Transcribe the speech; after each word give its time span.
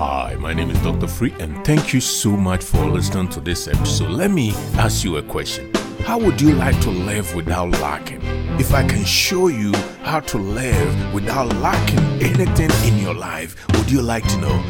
Hi, 0.00 0.34
my 0.40 0.54
name 0.54 0.70
is 0.70 0.78
Dr. 0.78 1.06
Free, 1.06 1.34
and 1.40 1.62
thank 1.62 1.92
you 1.92 2.00
so 2.00 2.30
much 2.30 2.64
for 2.64 2.86
listening 2.86 3.28
to 3.28 3.38
this 3.38 3.68
episode. 3.68 4.08
Let 4.08 4.30
me 4.30 4.52
ask 4.78 5.04
you 5.04 5.18
a 5.18 5.22
question 5.22 5.70
How 6.06 6.18
would 6.18 6.40
you 6.40 6.54
like 6.54 6.80
to 6.80 6.90
live 6.90 7.34
without 7.34 7.68
lacking? 7.82 8.22
If 8.58 8.72
I 8.72 8.82
can 8.88 9.04
show 9.04 9.48
you 9.48 9.74
how 10.02 10.20
to 10.20 10.38
live 10.38 11.12
without 11.12 11.54
lacking 11.56 11.98
anything 12.22 12.70
in 12.90 12.98
your 12.98 13.12
life, 13.12 13.54
would 13.76 13.90
you 13.90 14.00
like 14.00 14.26
to 14.28 14.38
know? 14.38 14.64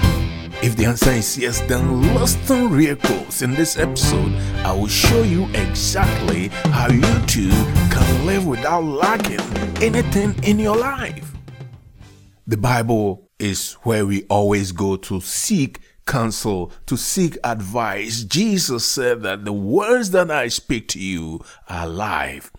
If 0.65 0.75
the 0.75 0.87
answer 0.87 1.13
is 1.13 1.39
yes, 1.39 1.61
then 1.61 2.13
listen 2.13 2.69
real 2.69 2.97
close. 2.97 3.41
In 3.41 3.55
this 3.55 3.79
episode, 3.79 4.35
I 4.65 4.73
will 4.73 4.89
show 4.89 5.23
you 5.23 5.45
exactly 5.55 6.49
how 6.75 6.89
you 6.91 7.27
too 7.27 7.51
can 7.93 8.27
live 8.27 8.49
without 8.49 8.83
lacking 8.83 9.39
anything 9.81 10.35
in 10.43 10.59
your 10.59 10.77
life. 10.77 11.31
The 12.49 12.57
Bible 12.57 13.30
is 13.41 13.73
where 13.83 14.07
we 14.07 14.25
always 14.25 14.73
go 14.73 14.97
to 14.97 15.21
seek 15.21 15.81
counsel, 16.07 16.73
to 16.87 16.97
seek 16.97 17.39
advice. 17.45 18.25
Jesus 18.25 18.85
said 18.85 19.23
that 19.23 19.45
the 19.45 19.53
words 19.53 20.11
that 20.11 20.31
I 20.31 20.49
speak 20.49 20.89
to 20.89 20.99
you 20.99 21.41
are 21.69 21.87
alive. 21.87 22.51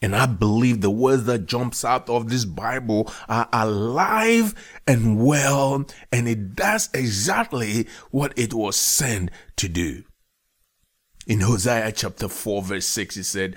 And 0.00 0.16
I 0.16 0.26
believe 0.26 0.80
the 0.80 0.90
words 0.90 1.24
that 1.24 1.46
jumps 1.46 1.84
out 1.84 2.10
of 2.10 2.28
this 2.28 2.44
Bible 2.44 3.12
are 3.28 3.48
alive 3.52 4.52
and 4.84 5.24
well, 5.24 5.86
and 6.10 6.26
it 6.26 6.56
does 6.56 6.90
exactly 6.92 7.86
what 8.10 8.36
it 8.36 8.52
was 8.52 8.74
sent 8.74 9.30
to 9.56 9.68
do. 9.68 10.02
In 11.24 11.40
Hosea 11.40 11.92
chapter 11.92 12.28
4 12.28 12.62
verse 12.62 12.86
6, 12.86 13.14
he 13.14 13.22
said, 13.22 13.54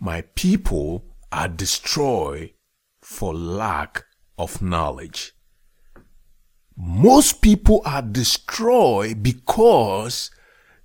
My 0.00 0.22
people 0.22 1.04
are 1.30 1.48
destroyed 1.48 2.54
for 3.02 3.34
lack 3.34 4.06
of 4.38 4.62
knowledge. 4.62 5.33
Most 6.76 7.40
people 7.40 7.82
are 7.84 8.02
destroyed 8.02 9.22
because 9.22 10.30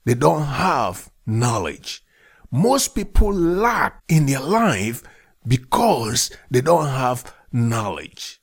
they 0.05 0.13
don't 0.13 0.45
have 0.45 1.09
knowledge. 1.25 2.03
Most 2.51 2.95
people 2.95 3.33
lack 3.33 4.01
in 4.07 4.25
their 4.25 4.39
life 4.39 5.03
because 5.47 6.31
they 6.49 6.61
don't 6.61 6.87
have 6.87 7.33
knowledge. 7.51 8.41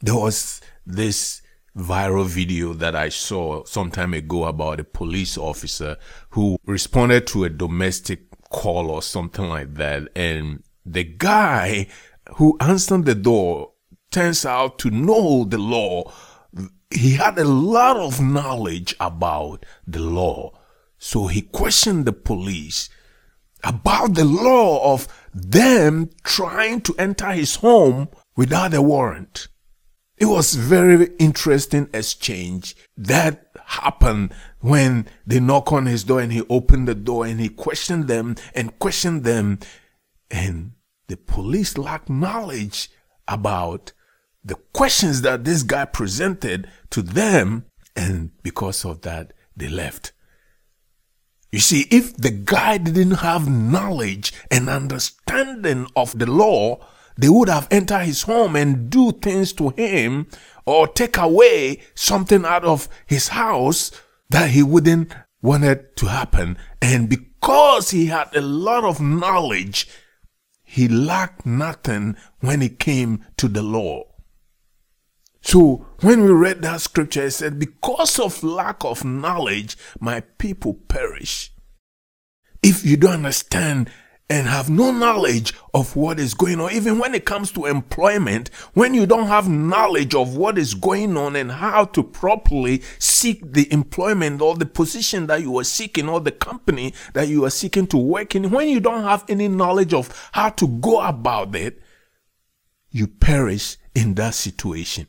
There 0.00 0.14
was 0.14 0.60
this 0.86 1.42
viral 1.76 2.26
video 2.26 2.74
that 2.74 2.94
I 2.94 3.08
saw 3.08 3.64
some 3.64 3.90
time 3.90 4.14
ago 4.14 4.44
about 4.44 4.80
a 4.80 4.84
police 4.84 5.38
officer 5.38 5.96
who 6.30 6.58
responded 6.66 7.26
to 7.28 7.44
a 7.44 7.50
domestic 7.50 8.24
call 8.50 8.90
or 8.90 9.02
something 9.02 9.48
like 9.48 9.74
that. 9.74 10.08
And 10.14 10.62
the 10.84 11.04
guy 11.04 11.86
who 12.36 12.56
answered 12.60 13.04
the 13.04 13.14
door 13.14 13.72
turns 14.10 14.44
out 14.44 14.78
to 14.80 14.90
know 14.90 15.44
the 15.44 15.58
law. 15.58 16.12
He 16.94 17.14
had 17.14 17.38
a 17.38 17.44
lot 17.44 17.96
of 17.96 18.20
knowledge 18.20 18.94
about 19.00 19.64
the 19.86 20.00
law. 20.00 20.58
So 20.98 21.26
he 21.26 21.42
questioned 21.42 22.04
the 22.04 22.12
police 22.12 22.88
about 23.64 24.14
the 24.14 24.24
law 24.24 24.92
of 24.92 25.08
them 25.34 26.10
trying 26.24 26.80
to 26.82 26.94
enter 26.98 27.30
his 27.30 27.56
home 27.56 28.08
without 28.36 28.74
a 28.74 28.82
warrant. 28.82 29.48
It 30.16 30.26
was 30.26 30.54
very 30.54 31.10
interesting 31.18 31.88
exchange 31.92 32.76
that 32.96 33.48
happened 33.64 34.32
when 34.60 35.06
they 35.26 35.40
knock 35.40 35.72
on 35.72 35.86
his 35.86 36.04
door 36.04 36.20
and 36.20 36.32
he 36.32 36.42
opened 36.48 36.86
the 36.86 36.94
door 36.94 37.26
and 37.26 37.40
he 37.40 37.48
questioned 37.48 38.06
them 38.06 38.36
and 38.54 38.78
questioned 38.78 39.24
them 39.24 39.58
and 40.30 40.72
the 41.08 41.16
police 41.16 41.76
lacked 41.76 42.08
knowledge 42.08 42.90
about 43.26 43.92
the 44.44 44.56
questions 44.72 45.22
that 45.22 45.44
this 45.44 45.62
guy 45.62 45.84
presented 45.84 46.68
to 46.90 47.02
them 47.02 47.64
and 47.94 48.30
because 48.42 48.84
of 48.84 49.02
that 49.02 49.32
they 49.56 49.68
left. 49.68 50.12
You 51.50 51.60
see, 51.60 51.86
if 51.90 52.16
the 52.16 52.30
guy 52.30 52.78
didn't 52.78 53.18
have 53.18 53.48
knowledge 53.48 54.32
and 54.50 54.70
understanding 54.70 55.86
of 55.94 56.18
the 56.18 56.24
law, 56.24 56.78
they 57.16 57.28
would 57.28 57.50
have 57.50 57.68
entered 57.70 58.04
his 58.04 58.22
home 58.22 58.56
and 58.56 58.88
do 58.88 59.12
things 59.12 59.52
to 59.54 59.68
him 59.70 60.28
or 60.64 60.88
take 60.88 61.18
away 61.18 61.82
something 61.94 62.46
out 62.46 62.64
of 62.64 62.88
his 63.06 63.28
house 63.28 63.90
that 64.30 64.50
he 64.50 64.62
wouldn't 64.62 65.12
want 65.42 65.64
it 65.64 65.94
to 65.96 66.06
happen. 66.06 66.56
And 66.80 67.08
because 67.08 67.90
he 67.90 68.06
had 68.06 68.34
a 68.34 68.40
lot 68.40 68.84
of 68.84 69.00
knowledge, 69.00 69.88
he 70.62 70.88
lacked 70.88 71.44
nothing 71.44 72.16
when 72.40 72.62
it 72.62 72.78
came 72.78 73.26
to 73.36 73.46
the 73.46 73.62
law. 73.62 74.04
So 75.42 75.86
when 76.00 76.22
we 76.22 76.30
read 76.30 76.62
that 76.62 76.80
scripture, 76.80 77.24
it 77.24 77.32
said, 77.32 77.58
because 77.58 78.18
of 78.18 78.42
lack 78.42 78.84
of 78.84 79.04
knowledge, 79.04 79.76
my 80.00 80.20
people 80.38 80.74
perish. 80.74 81.52
If 82.62 82.84
you 82.84 82.96
don't 82.96 83.14
understand 83.14 83.90
and 84.30 84.46
have 84.46 84.70
no 84.70 84.92
knowledge 84.92 85.52
of 85.74 85.96
what 85.96 86.20
is 86.20 86.32
going 86.32 86.60
on, 86.60 86.72
even 86.72 86.98
when 86.98 87.14
it 87.14 87.24
comes 87.24 87.50
to 87.52 87.66
employment, 87.66 88.48
when 88.72 88.94
you 88.94 89.04
don't 89.04 89.26
have 89.26 89.48
knowledge 89.48 90.14
of 90.14 90.36
what 90.36 90.56
is 90.56 90.74
going 90.74 91.16
on 91.16 91.34
and 91.34 91.50
how 91.50 91.84
to 91.86 92.02
properly 92.04 92.82
seek 92.98 93.52
the 93.52 93.70
employment 93.72 94.40
or 94.40 94.54
the 94.54 94.64
position 94.64 95.26
that 95.26 95.42
you 95.42 95.58
are 95.58 95.64
seeking 95.64 96.08
or 96.08 96.20
the 96.20 96.30
company 96.30 96.94
that 97.14 97.28
you 97.28 97.44
are 97.44 97.50
seeking 97.50 97.86
to 97.88 97.98
work 97.98 98.36
in, 98.36 98.50
when 98.50 98.68
you 98.68 98.78
don't 98.80 99.02
have 99.02 99.24
any 99.28 99.48
knowledge 99.48 99.92
of 99.92 100.30
how 100.32 100.48
to 100.48 100.68
go 100.68 101.00
about 101.00 101.54
it, 101.56 101.82
you 102.90 103.08
perish 103.08 103.76
in 103.94 104.14
that 104.14 104.34
situation. 104.34 105.08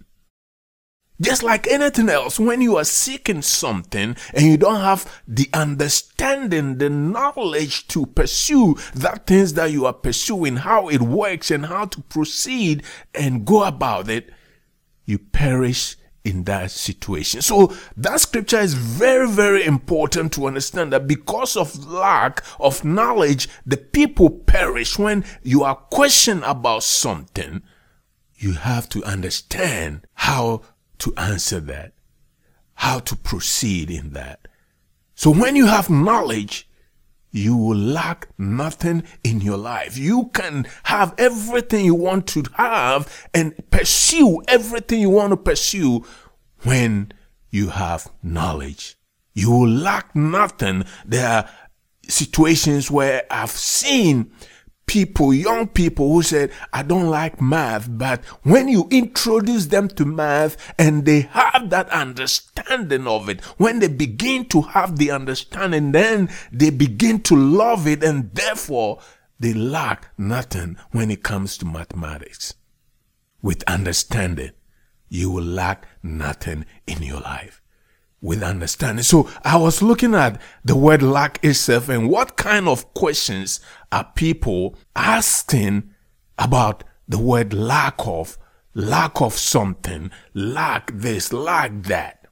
Just 1.22 1.44
like 1.44 1.68
anything 1.68 2.10
else, 2.10 2.40
when 2.40 2.60
you 2.62 2.76
are 2.78 2.84
seeking 2.84 3.42
something 3.44 4.16
and 4.34 4.46
you 4.46 4.58
don't 4.58 4.82
have 4.82 5.22
the 5.28 5.48
understanding, 5.54 6.80
the 6.80 6.90
knowledge 6.90 7.88
to 7.90 8.08
pursue 8.08 8.76
that 8.96 9.28
things 9.28 9.54
that 9.54 9.72
you 9.72 9.86
are 9.86 9.94
pursuing, 9.94 10.58
how 10.58 10.90
it 10.90 11.02
works 11.02 11.52
and 11.52 11.68
how 11.68 11.86
to 11.86 12.02
proceed 12.02 12.84
and 13.14 13.46
go 13.46 13.64
about 13.64 14.10
it, 14.10 14.32
you 15.06 15.20
perish 15.20 15.98
in 16.24 16.46
that 16.46 16.72
situation. 16.72 17.42
So 17.42 17.74
that 17.98 18.22
scripture 18.22 18.60
is 18.60 18.74
very, 18.74 19.30
very 19.30 19.66
important 19.66 20.34
to 20.34 20.48
understand 20.48 20.94
that 20.94 21.08
because 21.08 21.58
of 21.58 21.86
lack 21.86 22.44
of 22.60 22.84
knowledge, 22.84 23.50
the 23.66 23.78
people 23.78 24.30
perish 24.30 24.98
when 24.98 25.26
you 25.44 25.64
are 25.64 25.76
questioned 25.76 26.44
about 26.46 26.84
something. 26.84 27.62
You 28.36 28.54
have 28.54 28.90
to 28.90 29.04
understand 29.04 30.08
how 30.14 30.64
to 31.04 31.14
answer 31.18 31.60
that, 31.60 31.92
how 32.76 33.00
to 33.00 33.16
proceed 33.16 33.92
in 33.92 34.12
that. 34.12 34.48
So 35.16 35.32
when 35.32 35.56
you 35.58 35.66
have 35.66 35.90
knowledge, 35.90 36.68
you 37.30 37.58
will 37.58 37.78
lack 37.78 38.30
nothing 38.38 39.04
in 39.22 39.42
your 39.42 39.58
life. 39.58 39.98
You 39.98 40.30
can 40.34 40.66
have 40.84 41.14
everything 41.18 41.84
you 41.84 41.96
want 41.96 42.28
to 42.28 42.46
have 42.54 43.28
and 43.34 43.54
pursue 43.70 44.42
everything 44.48 45.02
you 45.02 45.10
want 45.10 45.32
to 45.32 45.38
pursue 45.38 46.06
when 46.62 47.12
you 47.50 47.70
have 47.70 48.10
knowledge. 48.22 48.96
You 49.34 49.52
will 49.52 49.70
lack 49.70 50.16
nothing. 50.16 50.86
There 51.04 51.28
are 51.28 51.50
situations 52.08 52.90
where 52.90 53.26
I've 53.30 53.52
seen 53.52 54.32
people, 54.86 55.34
young 55.34 55.68
people 55.68 56.14
who 56.14 56.22
said, 56.22 56.52
I 56.72 56.84
don't 56.84 57.10
like 57.10 57.42
math, 57.42 57.88
but 57.90 58.24
when 58.44 58.68
you 58.68 58.88
introduce 58.92 59.68
them 59.68 59.88
to 59.90 60.06
math 60.06 60.74
and 60.78 61.06
they 61.06 61.22
have 61.22 61.70
that 61.72 61.90
understanding 61.90 63.08
of 63.08 63.30
it, 63.30 63.42
when 63.58 63.80
they 63.80 63.88
begin 63.88 64.46
to 64.50 64.62
have 64.62 64.98
the 64.98 65.12
understanding, 65.12 65.92
then 65.92 66.30
they 66.52 66.70
begin 66.70 67.22
to 67.24 67.36
love 67.36 67.88
it 67.88 68.04
and 68.04 68.34
therefore 68.34 69.00
they 69.40 69.54
lack 69.54 70.10
nothing 70.18 70.78
when 70.92 71.10
it 71.10 71.24
comes 71.24 71.58
to 71.58 71.66
mathematics. 71.66 72.54
With 73.42 73.64
understanding, 73.68 74.52
you 75.10 75.32
will 75.32 75.44
lack 75.44 75.88
nothing 76.02 76.66
in 76.88 77.02
your 77.02 77.20
life 77.20 77.63
with 78.24 78.42
understanding. 78.42 79.04
So 79.04 79.30
I 79.44 79.58
was 79.58 79.82
looking 79.82 80.16
at 80.16 80.42
the 80.64 80.78
word 80.78 81.04
lack 81.04 81.44
itself 81.44 81.90
and 81.90 82.10
what 82.10 82.38
kind 82.38 82.70
of 82.70 82.92
questions 82.94 83.60
are 83.92 84.10
people 84.16 84.78
asking 84.96 85.92
about 86.40 86.86
the 87.06 87.20
word 87.20 87.54
lack 87.54 87.96
of, 88.08 88.38
lack 88.74 89.22
of 89.22 89.34
something, 89.34 90.10
lack 90.34 90.92
this, 90.94 91.34
lack 91.34 91.84
that. 91.84 92.26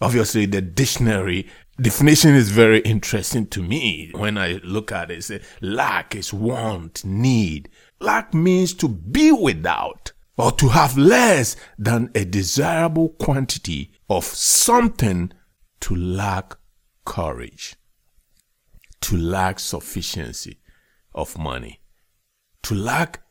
Obviously 0.00 0.46
the 0.46 0.60
dictionary 0.60 1.48
definition 1.80 2.34
is 2.34 2.50
very 2.50 2.80
interesting 2.80 3.46
to 3.46 3.62
me. 3.62 4.10
When 4.14 4.36
I 4.36 4.60
look 4.64 4.90
at 4.90 5.12
it, 5.12 5.22
say 5.22 5.42
lack 5.60 6.16
is 6.16 6.34
want, 6.34 7.04
need. 7.04 7.68
Lack 8.00 8.34
means 8.34 8.74
to 8.74 8.88
be 8.88 9.30
without 9.30 10.12
or 10.36 10.50
to 10.52 10.70
have 10.70 10.98
less 10.98 11.54
than 11.78 12.10
a 12.16 12.24
desirable 12.24 13.10
quantity 13.10 13.92
of 14.08 14.24
something 14.24 15.32
to 15.80 15.94
lack 15.94 16.56
courage, 17.04 17.76
to 19.00 19.16
lack 19.16 19.58
sufficiency 19.58 20.60
of 21.14 21.38
money, 21.38 21.80
to 22.62 22.74
lack 22.74 23.22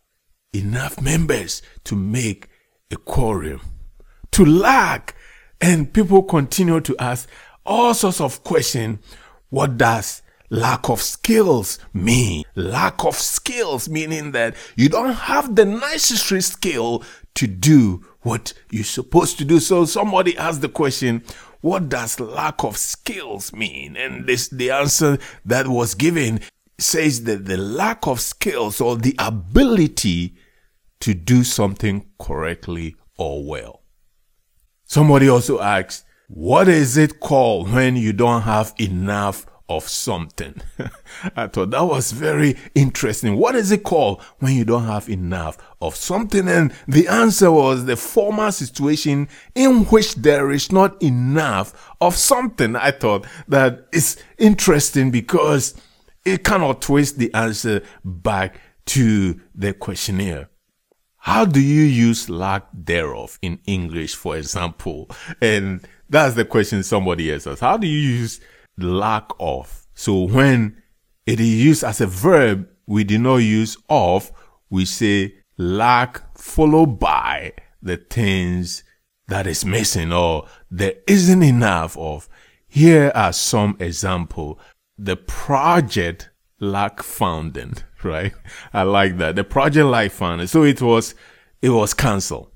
enough 0.53 1.01
members 1.01 1.61
to 1.83 1.95
make 1.95 2.49
a 2.91 2.95
quorum, 2.95 3.61
to 4.31 4.45
lack 4.45 5.15
And 5.61 5.91
people 5.93 6.23
continue 6.23 6.81
to 6.81 6.95
ask 6.99 7.29
all 7.65 7.93
sorts 7.93 8.21
of 8.21 8.43
questions. 8.43 8.99
What 9.49 9.77
does 9.77 10.21
lack 10.55 10.89
of 10.89 11.01
skills 11.01 11.79
mean? 11.93 12.43
Lack 12.55 13.03
of 13.03 13.15
skills 13.15 13.89
meaning 13.89 14.31
that 14.31 14.55
you 14.75 14.89
don't 14.89 15.13
have 15.13 15.55
the 15.55 15.65
necessary 15.65 16.41
skill 16.41 17.03
to 17.35 17.47
do 17.47 18.05
what 18.21 18.53
you're 18.71 18.83
supposed 18.83 19.37
to 19.37 19.45
do. 19.45 19.59
So 19.59 19.85
somebody 19.85 20.37
asked 20.37 20.61
the 20.61 20.69
question, 20.69 21.23
what 21.61 21.89
does 21.89 22.19
lack 22.19 22.63
of 22.63 22.77
skills 22.77 23.53
mean? 23.53 23.97
And 23.97 24.25
this, 24.25 24.47
the 24.47 24.71
answer 24.71 25.17
that 25.45 25.67
was 25.67 25.93
given 25.95 26.41
says 26.79 27.23
that 27.23 27.45
the 27.45 27.57
lack 27.57 28.07
of 28.07 28.19
skills 28.19 28.81
or 28.81 28.97
the 28.97 29.15
ability 29.19 30.35
to 31.01 31.13
do 31.13 31.43
something 31.43 32.05
correctly 32.19 32.95
or 33.17 33.45
well. 33.45 33.83
Somebody 34.85 35.29
also 35.29 35.59
asks, 35.59 36.03
what 36.27 36.67
is 36.67 36.97
it 36.97 37.19
called 37.19 37.71
when 37.71 37.95
you 37.95 38.13
don't 38.13 38.43
have 38.43 38.73
enough 38.79 39.45
of 39.69 39.87
something? 39.87 40.61
I 41.35 41.47
thought 41.47 41.71
that 41.71 41.83
was 41.83 42.11
very 42.11 42.57
interesting. 42.73 43.37
What 43.37 43.55
is 43.55 43.71
it 43.71 43.83
called 43.83 44.21
when 44.39 44.53
you 44.53 44.65
don't 44.65 44.85
have 44.85 45.09
enough 45.09 45.57
of 45.81 45.95
something? 45.95 46.47
And 46.47 46.73
the 46.87 47.07
answer 47.07 47.51
was 47.51 47.85
the 47.85 47.95
former 47.95 48.51
situation 48.51 49.27
in 49.53 49.85
which 49.85 50.15
there 50.15 50.51
is 50.51 50.71
not 50.71 51.01
enough 51.01 51.93
of 52.01 52.15
something. 52.15 52.75
I 52.75 52.91
thought 52.91 53.25
that 53.47 53.87
is 53.91 54.17
interesting 54.37 55.11
because 55.11 55.75
it 56.25 56.43
cannot 56.43 56.81
twist 56.81 57.17
the 57.17 57.33
answer 57.33 57.81
back 58.03 58.59
to 58.87 59.39
the 59.53 59.73
questionnaire. 59.73 60.49
How 61.17 61.43
do 61.43 61.59
you 61.59 61.81
use 61.81 62.29
lack 62.29 62.67
thereof 62.71 63.39
in 63.41 63.59
English, 63.65 64.13
for 64.13 64.37
example? 64.37 65.09
And 65.41 65.81
that's 66.07 66.35
the 66.35 66.45
question 66.45 66.83
somebody 66.83 67.33
else 67.33 67.47
asks. 67.47 67.61
How 67.61 67.77
do 67.77 67.87
you 67.87 67.97
use 67.97 68.39
lack 68.77 69.29
of? 69.39 69.87
So 69.93 70.21
when 70.21 70.81
it 71.25 71.39
is 71.39 71.63
used 71.63 71.83
as 71.83 72.01
a 72.01 72.07
verb, 72.07 72.67
we 72.85 73.03
do 73.03 73.17
not 73.17 73.37
use 73.37 73.77
of, 73.89 74.31
we 74.69 74.85
say 74.85 75.35
lack 75.57 76.37
followed 76.37 76.99
by 76.99 77.53
the 77.81 77.97
things 77.97 78.83
that 79.27 79.47
is 79.47 79.65
missing 79.65 80.11
or 80.11 80.47
there 80.69 80.95
isn't 81.07 81.43
enough 81.43 81.97
of. 81.97 82.29
Here 82.67 83.11
are 83.15 83.33
some 83.33 83.77
example 83.79 84.59
the 84.97 85.15
project 85.15 86.29
lack 86.59 87.03
funding, 87.03 87.75
right? 88.03 88.33
I 88.73 88.83
like 88.83 89.17
that. 89.17 89.35
The 89.35 89.43
project 89.43 89.85
lack 89.85 90.11
funding. 90.11 90.47
So 90.47 90.63
it 90.63 90.81
was, 90.81 91.15
it 91.61 91.69
was 91.69 91.93
cancelled. 91.93 92.51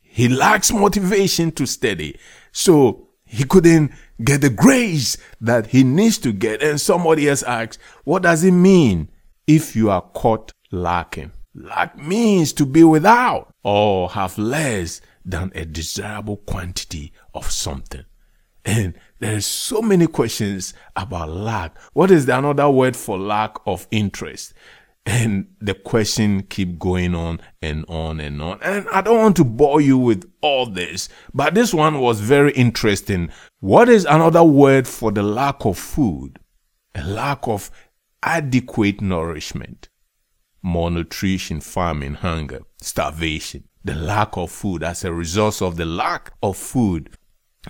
He 0.00 0.28
lacks 0.28 0.72
motivation 0.72 1.52
to 1.52 1.66
study. 1.66 2.18
So 2.52 3.08
he 3.24 3.44
couldn't 3.44 3.92
get 4.24 4.40
the 4.40 4.50
grace 4.50 5.16
that 5.40 5.68
he 5.68 5.84
needs 5.84 6.18
to 6.18 6.32
get. 6.32 6.62
And 6.62 6.80
somebody 6.80 7.28
else 7.28 7.42
asks, 7.42 7.78
what 8.04 8.22
does 8.22 8.44
it 8.44 8.52
mean 8.52 9.08
if 9.46 9.76
you 9.76 9.90
are 9.90 10.02
caught 10.02 10.52
lacking? 10.70 11.32
Lack 11.54 11.98
means 11.98 12.52
to 12.54 12.66
be 12.66 12.84
without 12.84 13.52
or 13.62 14.10
have 14.10 14.38
less 14.38 15.00
than 15.24 15.50
a 15.54 15.64
desirable 15.64 16.36
quantity 16.38 17.12
of 17.34 17.50
something. 17.50 18.04
And 18.64 18.94
there's 19.18 19.46
so 19.46 19.80
many 19.80 20.06
questions 20.06 20.74
about 20.94 21.30
lack. 21.30 21.80
What 21.94 22.10
is 22.10 22.26
the 22.26 22.38
another 22.38 22.68
word 22.68 22.96
for 22.96 23.18
lack 23.18 23.56
of 23.66 23.86
interest? 23.90 24.52
And 25.08 25.46
the 25.58 25.72
question 25.72 26.42
keep 26.42 26.78
going 26.78 27.14
on 27.14 27.40
and 27.62 27.86
on 27.88 28.20
and 28.20 28.42
on. 28.42 28.58
And 28.62 28.86
I 28.90 29.00
don't 29.00 29.16
want 29.16 29.36
to 29.36 29.44
bore 29.44 29.80
you 29.80 29.96
with 29.96 30.30
all 30.42 30.66
this, 30.66 31.08
but 31.32 31.54
this 31.54 31.72
one 31.72 31.98
was 32.00 32.20
very 32.20 32.52
interesting. 32.52 33.30
What 33.60 33.88
is 33.88 34.04
another 34.04 34.44
word 34.44 34.86
for 34.86 35.10
the 35.10 35.22
lack 35.22 35.64
of 35.64 35.78
food? 35.78 36.38
A 36.94 37.02
lack 37.02 37.48
of 37.48 37.70
adequate 38.22 39.00
nourishment, 39.00 39.88
malnutrition, 40.62 41.60
famine, 41.60 42.14
hunger, 42.14 42.60
starvation, 42.82 43.64
the 43.82 43.94
lack 43.94 44.36
of 44.36 44.50
food 44.50 44.82
as 44.82 45.04
a 45.04 45.12
result 45.14 45.62
of 45.62 45.76
the 45.76 45.86
lack 45.86 46.32
of 46.42 46.58
food 46.58 47.16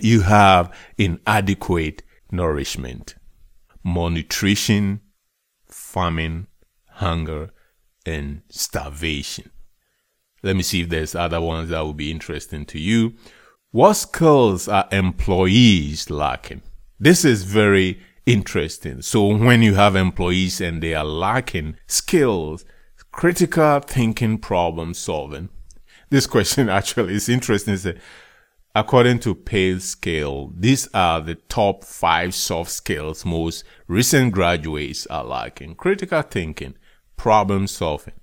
you 0.00 0.22
have 0.22 0.74
inadequate 0.96 2.02
nourishment, 2.30 3.14
malnutrition, 3.84 5.00
famine, 5.66 6.46
hunger, 6.98 7.50
and 8.04 8.42
starvation. 8.48 9.50
Let 10.42 10.56
me 10.56 10.62
see 10.62 10.82
if 10.82 10.88
there's 10.88 11.14
other 11.14 11.40
ones 11.40 11.70
that 11.70 11.80
will 11.80 11.94
be 11.94 12.10
interesting 12.10 12.64
to 12.66 12.78
you. 12.78 13.14
What 13.70 13.94
skills 13.94 14.68
are 14.68 14.88
employees 14.92 16.10
lacking? 16.10 16.62
This 16.98 17.24
is 17.24 17.44
very 17.44 18.00
interesting. 18.24 19.02
So 19.02 19.26
when 19.36 19.62
you 19.62 19.74
have 19.74 19.96
employees 19.96 20.60
and 20.60 20.82
they 20.82 20.94
are 20.94 21.04
lacking 21.04 21.76
skills, 21.86 22.64
critical 23.12 23.80
thinking, 23.80 24.38
problem 24.38 24.94
solving. 24.94 25.48
This 26.10 26.26
question 26.26 26.68
actually 26.78 27.14
is 27.14 27.28
interesting. 27.28 27.98
According 28.74 29.20
to 29.20 29.34
PayScale, 29.34 30.52
these 30.56 30.88
are 30.94 31.20
the 31.20 31.34
top 31.34 31.84
five 31.84 32.34
soft 32.34 32.70
skills 32.70 33.24
most 33.24 33.64
recent 33.88 34.32
graduates 34.32 35.06
are 35.06 35.24
lacking. 35.24 35.74
Critical 35.74 36.22
thinking, 36.22 36.74
problem 37.18 37.66
solving. 37.66 38.14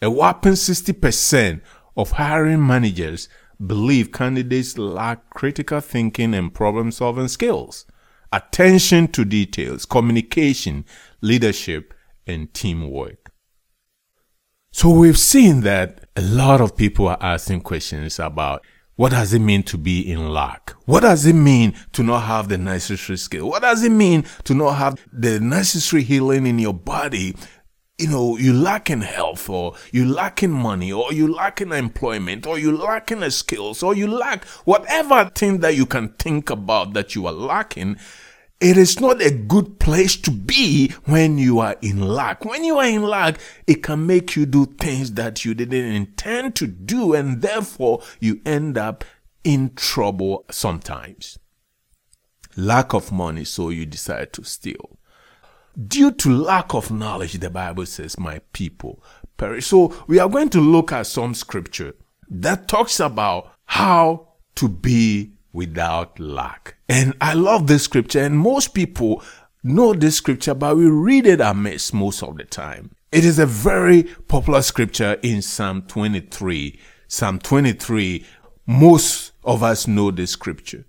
A 0.00 0.10
whopping 0.10 0.52
60% 0.52 1.60
of 1.96 2.12
hiring 2.12 2.66
managers 2.66 3.28
believe 3.64 4.12
candidates 4.12 4.78
lack 4.78 5.28
critical 5.30 5.80
thinking 5.80 6.32
and 6.32 6.54
problem 6.54 6.92
solving 6.92 7.28
skills, 7.28 7.84
attention 8.32 9.08
to 9.08 9.24
details, 9.24 9.84
communication, 9.84 10.84
leadership, 11.20 11.92
and 12.26 12.54
teamwork. 12.54 13.32
So 14.70 14.90
we've 14.90 15.18
seen 15.18 15.62
that 15.62 16.04
a 16.14 16.22
lot 16.22 16.60
of 16.60 16.76
people 16.76 17.08
are 17.08 17.18
asking 17.20 17.62
questions 17.62 18.18
about 18.20 18.64
what 18.98 19.12
does 19.12 19.32
it 19.32 19.38
mean 19.38 19.62
to 19.62 19.78
be 19.78 20.00
in 20.00 20.30
lack? 20.30 20.74
What 20.84 21.00
does 21.00 21.24
it 21.24 21.34
mean 21.34 21.74
to 21.92 22.02
not 22.02 22.24
have 22.24 22.48
the 22.48 22.58
necessary 22.58 23.16
skill? 23.16 23.48
What 23.48 23.62
does 23.62 23.84
it 23.84 23.92
mean 23.92 24.24
to 24.42 24.54
not 24.54 24.72
have 24.72 25.00
the 25.12 25.38
necessary 25.38 26.02
healing 26.02 26.48
in 26.48 26.58
your 26.58 26.74
body? 26.74 27.36
You 27.98 28.08
know, 28.08 28.36
you 28.36 28.52
lack 28.52 28.90
in 28.90 29.00
health 29.00 29.50
or 29.50 29.74
you 29.90 30.04
lack 30.04 30.42
in 30.44 30.52
money 30.52 30.92
or 30.92 31.12
you 31.12 31.32
lack 31.32 31.60
in 31.60 31.72
employment 31.72 32.46
or 32.46 32.56
you 32.56 32.76
lack 32.76 33.10
in 33.10 33.28
skills 33.30 33.82
or 33.82 33.94
you 33.94 34.06
lack 34.06 34.44
whatever 34.64 35.30
thing 35.34 35.58
that 35.60 35.74
you 35.74 35.84
can 35.84 36.10
think 36.10 36.48
about 36.48 36.92
that 36.92 37.16
you 37.16 37.26
are 37.26 37.32
lacking 37.32 37.98
it 38.60 38.76
is 38.76 38.98
not 38.98 39.22
a 39.22 39.30
good 39.30 39.78
place 39.78 40.16
to 40.16 40.32
be 40.32 40.90
when 41.04 41.38
you 41.38 41.60
are 41.60 41.76
in 41.80 42.00
lack. 42.00 42.44
When 42.44 42.64
you 42.64 42.78
are 42.78 42.86
in 42.86 43.02
lack, 43.02 43.38
it 43.68 43.84
can 43.84 44.04
make 44.04 44.34
you 44.34 44.46
do 44.46 44.66
things 44.66 45.12
that 45.12 45.44
you 45.44 45.54
didn't 45.54 45.92
intend 45.92 46.56
to 46.56 46.66
do, 46.66 47.14
and 47.14 47.40
therefore 47.40 48.02
you 48.18 48.40
end 48.44 48.76
up 48.76 49.04
in 49.44 49.74
trouble 49.76 50.44
sometimes. 50.50 51.38
Lack 52.56 52.94
of 52.94 53.12
money, 53.12 53.44
so 53.44 53.70
you 53.70 53.86
decide 53.86 54.32
to 54.32 54.42
steal. 54.42 54.97
Due 55.86 56.10
to 56.10 56.34
lack 56.34 56.74
of 56.74 56.90
knowledge, 56.90 57.34
the 57.34 57.50
Bible 57.50 57.86
says, 57.86 58.18
My 58.18 58.40
people 58.52 59.02
perish. 59.36 59.66
So 59.66 59.94
we 60.08 60.18
are 60.18 60.28
going 60.28 60.48
to 60.50 60.60
look 60.60 60.90
at 60.90 61.06
some 61.06 61.34
scripture 61.34 61.94
that 62.28 62.66
talks 62.66 62.98
about 62.98 63.52
how 63.66 64.28
to 64.56 64.68
be 64.68 65.32
without 65.52 66.18
lack. 66.18 66.76
And 66.88 67.14
I 67.20 67.34
love 67.34 67.68
this 67.68 67.84
scripture, 67.84 68.20
and 68.20 68.38
most 68.38 68.74
people 68.74 69.22
know 69.62 69.94
this 69.94 70.16
scripture, 70.16 70.54
but 70.54 70.76
we 70.76 70.86
read 70.86 71.26
it 71.26 71.40
amiss 71.40 71.92
most 71.92 72.22
of 72.22 72.36
the 72.36 72.44
time. 72.44 72.90
It 73.12 73.24
is 73.24 73.38
a 73.38 73.46
very 73.46 74.02
popular 74.02 74.62
scripture 74.62 75.18
in 75.22 75.42
Psalm 75.42 75.82
23. 75.82 76.78
Psalm 77.06 77.38
23, 77.38 78.26
most 78.66 79.32
of 79.44 79.62
us 79.62 79.86
know 79.86 80.10
this 80.10 80.32
scripture. 80.32 80.84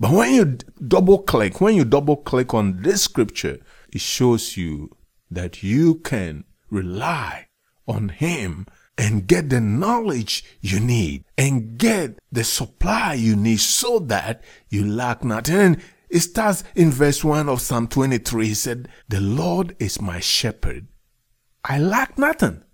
But 0.00 0.12
when 0.12 0.34
you 0.34 0.58
double 0.86 1.18
click, 1.18 1.60
when 1.60 1.74
you 1.74 1.84
double 1.84 2.16
click 2.16 2.52
on 2.52 2.82
this 2.82 3.02
scripture, 3.02 3.60
it 3.92 4.00
shows 4.00 4.56
you 4.56 4.90
that 5.30 5.62
you 5.62 5.96
can 5.96 6.44
rely 6.70 7.48
on 7.86 8.10
Him 8.10 8.66
and 8.96 9.26
get 9.26 9.48
the 9.48 9.60
knowledge 9.60 10.44
you 10.60 10.80
need 10.80 11.24
and 11.36 11.78
get 11.78 12.18
the 12.32 12.44
supply 12.44 13.14
you 13.14 13.36
need 13.36 13.60
so 13.60 14.00
that 14.00 14.42
you 14.68 14.84
lack 14.84 15.22
nothing. 15.22 15.54
And 15.54 15.82
it 16.10 16.20
starts 16.20 16.64
in 16.74 16.90
verse 16.90 17.22
1 17.22 17.48
of 17.48 17.60
Psalm 17.60 17.86
23. 17.86 18.48
He 18.48 18.54
said, 18.54 18.88
The 19.08 19.20
Lord 19.20 19.76
is 19.78 20.00
my 20.00 20.20
shepherd. 20.20 20.88
I 21.64 21.78
lack 21.78 22.18
nothing. 22.18 22.64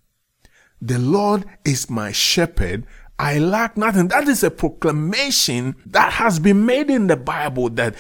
The 0.81 0.99
Lord 0.99 1.45
is 1.65 1.91
my 1.91 2.13
shepherd. 2.13 2.87
I 3.19 3.39
lack 3.39 3.77
nothing. 3.77 4.09
That 4.09 4.29
is 4.29 4.43
a 4.43 4.51
proclamation 4.51 5.77
that 5.87 6.15
has 6.15 6.39
been 6.39 6.67
made 6.67 6.91
in 6.91 7.07
the 7.07 7.17
Bible 7.17 7.71
that 7.71 7.95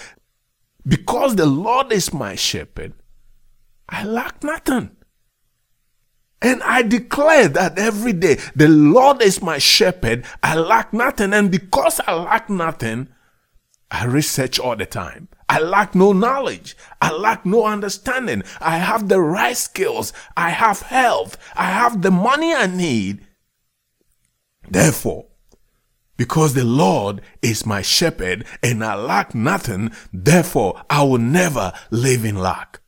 because 0.86 1.36
the 1.36 1.46
Lord 1.46 1.92
is 1.92 2.12
my 2.12 2.34
shepherd, 2.34 2.94
I 3.88 4.04
lack 4.04 4.42
nothing. 4.42 4.96
And 6.42 6.62
I 6.62 6.82
declare 6.82 7.48
that 7.48 7.78
every 7.78 8.12
day, 8.12 8.38
the 8.54 8.68
Lord 8.68 9.22
is 9.22 9.40
my 9.40 9.58
shepherd. 9.58 10.26
I 10.42 10.56
lack 10.56 10.92
nothing. 10.92 11.32
And 11.32 11.50
because 11.50 12.00
I 12.06 12.14
lack 12.14 12.50
nothing, 12.50 13.08
I 13.90 14.04
research 14.04 14.58
all 14.58 14.76
the 14.76 14.86
time. 14.86 15.28
I 15.48 15.60
lack 15.60 15.94
no 15.94 16.12
knowledge. 16.12 16.76
I 17.00 17.12
lack 17.12 17.46
no 17.46 17.64
understanding. 17.64 18.42
I 18.60 18.78
have 18.78 19.08
the 19.08 19.20
right 19.20 19.56
skills. 19.56 20.12
I 20.36 20.50
have 20.50 20.82
health. 20.82 21.38
I 21.54 21.66
have 21.66 22.02
the 22.02 22.10
money 22.10 22.52
I 22.52 22.66
need. 22.66 23.26
Therefore, 24.68 25.26
because 26.16 26.54
the 26.54 26.64
Lord 26.64 27.20
is 27.42 27.66
my 27.66 27.82
shepherd 27.82 28.46
and 28.62 28.84
I 28.84 28.94
lack 28.94 29.34
nothing, 29.34 29.92
therefore 30.12 30.82
I 30.90 31.02
will 31.02 31.18
never 31.18 31.72
live 31.90 32.24
in 32.24 32.36
lack. 32.36 32.80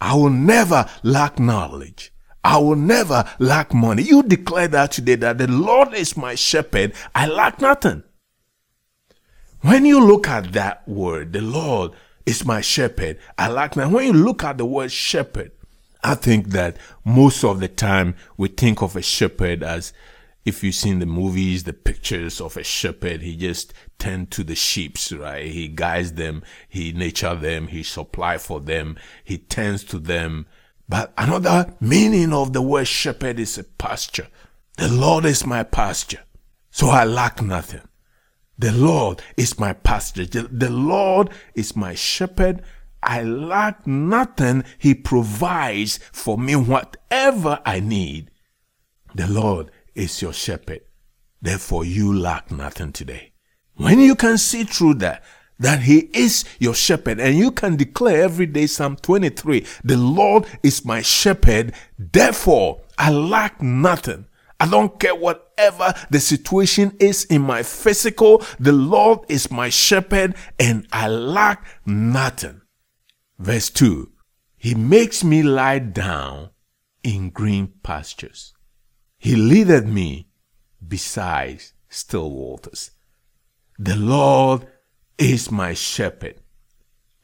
I 0.00 0.14
will 0.14 0.30
never 0.30 0.88
lack 1.02 1.38
knowledge. 1.38 2.12
I 2.44 2.58
will 2.58 2.76
never 2.76 3.24
lack 3.38 3.74
money. 3.74 4.02
You 4.02 4.22
declare 4.22 4.68
that 4.68 4.92
today 4.92 5.16
that 5.16 5.38
the 5.38 5.48
Lord 5.48 5.92
is 5.92 6.16
my 6.16 6.34
shepherd. 6.34 6.94
I 7.14 7.26
lack 7.26 7.60
nothing. 7.60 8.04
When 9.60 9.84
you 9.84 10.00
look 10.00 10.28
at 10.28 10.52
that 10.52 10.86
word, 10.88 11.32
the 11.32 11.40
Lord 11.40 11.92
is 12.24 12.44
my 12.44 12.60
shepherd. 12.60 13.18
I 13.36 13.48
lack 13.48 13.76
nothing. 13.76 13.92
When 13.92 14.06
you 14.06 14.12
look 14.12 14.44
at 14.44 14.58
the 14.58 14.64
word 14.64 14.92
shepherd, 14.92 15.50
I 16.02 16.14
think 16.14 16.48
that 16.50 16.76
most 17.04 17.42
of 17.42 17.58
the 17.58 17.68
time 17.68 18.14
we 18.36 18.48
think 18.48 18.82
of 18.82 18.94
a 18.94 19.02
shepherd 19.02 19.64
as 19.64 19.92
if 20.48 20.64
you've 20.64 20.74
seen 20.74 20.98
the 20.98 21.06
movies, 21.06 21.64
the 21.64 21.72
pictures 21.72 22.40
of 22.40 22.56
a 22.56 22.64
shepherd, 22.64 23.20
he 23.20 23.36
just 23.36 23.74
tend 23.98 24.30
to 24.30 24.42
the 24.42 24.54
sheep, 24.54 24.96
right? 25.12 25.46
He 25.46 25.68
guides 25.68 26.14
them, 26.14 26.42
he 26.68 26.92
nature 26.92 27.34
them, 27.34 27.68
he 27.68 27.82
supply 27.82 28.38
for 28.38 28.58
them, 28.58 28.98
he 29.22 29.36
tends 29.38 29.84
to 29.84 29.98
them. 29.98 30.46
But 30.88 31.12
another 31.18 31.74
meaning 31.80 32.32
of 32.32 32.54
the 32.54 32.62
word 32.62 32.88
shepherd 32.88 33.38
is 33.38 33.58
a 33.58 33.64
pasture. 33.64 34.28
The 34.78 34.88
Lord 34.88 35.26
is 35.26 35.44
my 35.44 35.62
pasture, 35.62 36.24
so 36.70 36.88
I 36.88 37.04
lack 37.04 37.42
nothing. 37.42 37.82
The 38.58 38.72
Lord 38.72 39.22
is 39.36 39.58
my 39.58 39.72
pasture. 39.72 40.24
The 40.24 40.70
Lord 40.70 41.30
is 41.54 41.76
my 41.76 41.94
shepherd. 41.94 42.62
I 43.02 43.22
lack 43.22 43.86
nothing. 43.86 44.64
He 44.78 44.94
provides 44.94 45.98
for 46.10 46.36
me 46.36 46.56
whatever 46.56 47.60
I 47.64 47.78
need. 47.78 48.30
The 49.14 49.28
Lord 49.28 49.70
is 49.98 50.22
your 50.22 50.32
shepherd. 50.32 50.80
Therefore, 51.42 51.84
you 51.84 52.16
lack 52.16 52.50
nothing 52.50 52.92
today. 52.92 53.32
When 53.74 54.00
you 54.00 54.14
can 54.14 54.38
see 54.38 54.64
through 54.64 54.94
that, 54.94 55.22
that 55.58 55.80
he 55.80 56.08
is 56.14 56.44
your 56.58 56.74
shepherd 56.74 57.18
and 57.20 57.36
you 57.36 57.50
can 57.50 57.76
declare 57.76 58.22
every 58.22 58.46
day 58.46 58.66
Psalm 58.66 58.96
23, 58.96 59.66
the 59.84 59.96
Lord 59.96 60.46
is 60.62 60.84
my 60.84 61.02
shepherd. 61.02 61.74
Therefore, 61.98 62.82
I 62.96 63.10
lack 63.10 63.60
nothing. 63.60 64.26
I 64.60 64.68
don't 64.68 64.98
care 64.98 65.14
whatever 65.14 65.94
the 66.10 66.20
situation 66.20 66.96
is 66.98 67.24
in 67.24 67.42
my 67.42 67.62
physical. 67.62 68.42
The 68.58 68.72
Lord 68.72 69.20
is 69.28 69.50
my 69.50 69.68
shepherd 69.68 70.34
and 70.58 70.86
I 70.92 71.08
lack 71.08 71.66
nothing. 71.86 72.62
Verse 73.38 73.70
2. 73.70 74.10
He 74.56 74.74
makes 74.74 75.22
me 75.22 75.42
lie 75.44 75.78
down 75.78 76.50
in 77.04 77.30
green 77.30 77.74
pastures. 77.84 78.54
He 79.18 79.34
leadeth 79.36 79.84
me 79.84 80.28
beside 80.86 81.62
still 81.88 82.30
waters. 82.30 82.92
The 83.78 83.96
Lord 83.96 84.66
is 85.18 85.50
my 85.50 85.74
shepherd. 85.74 86.40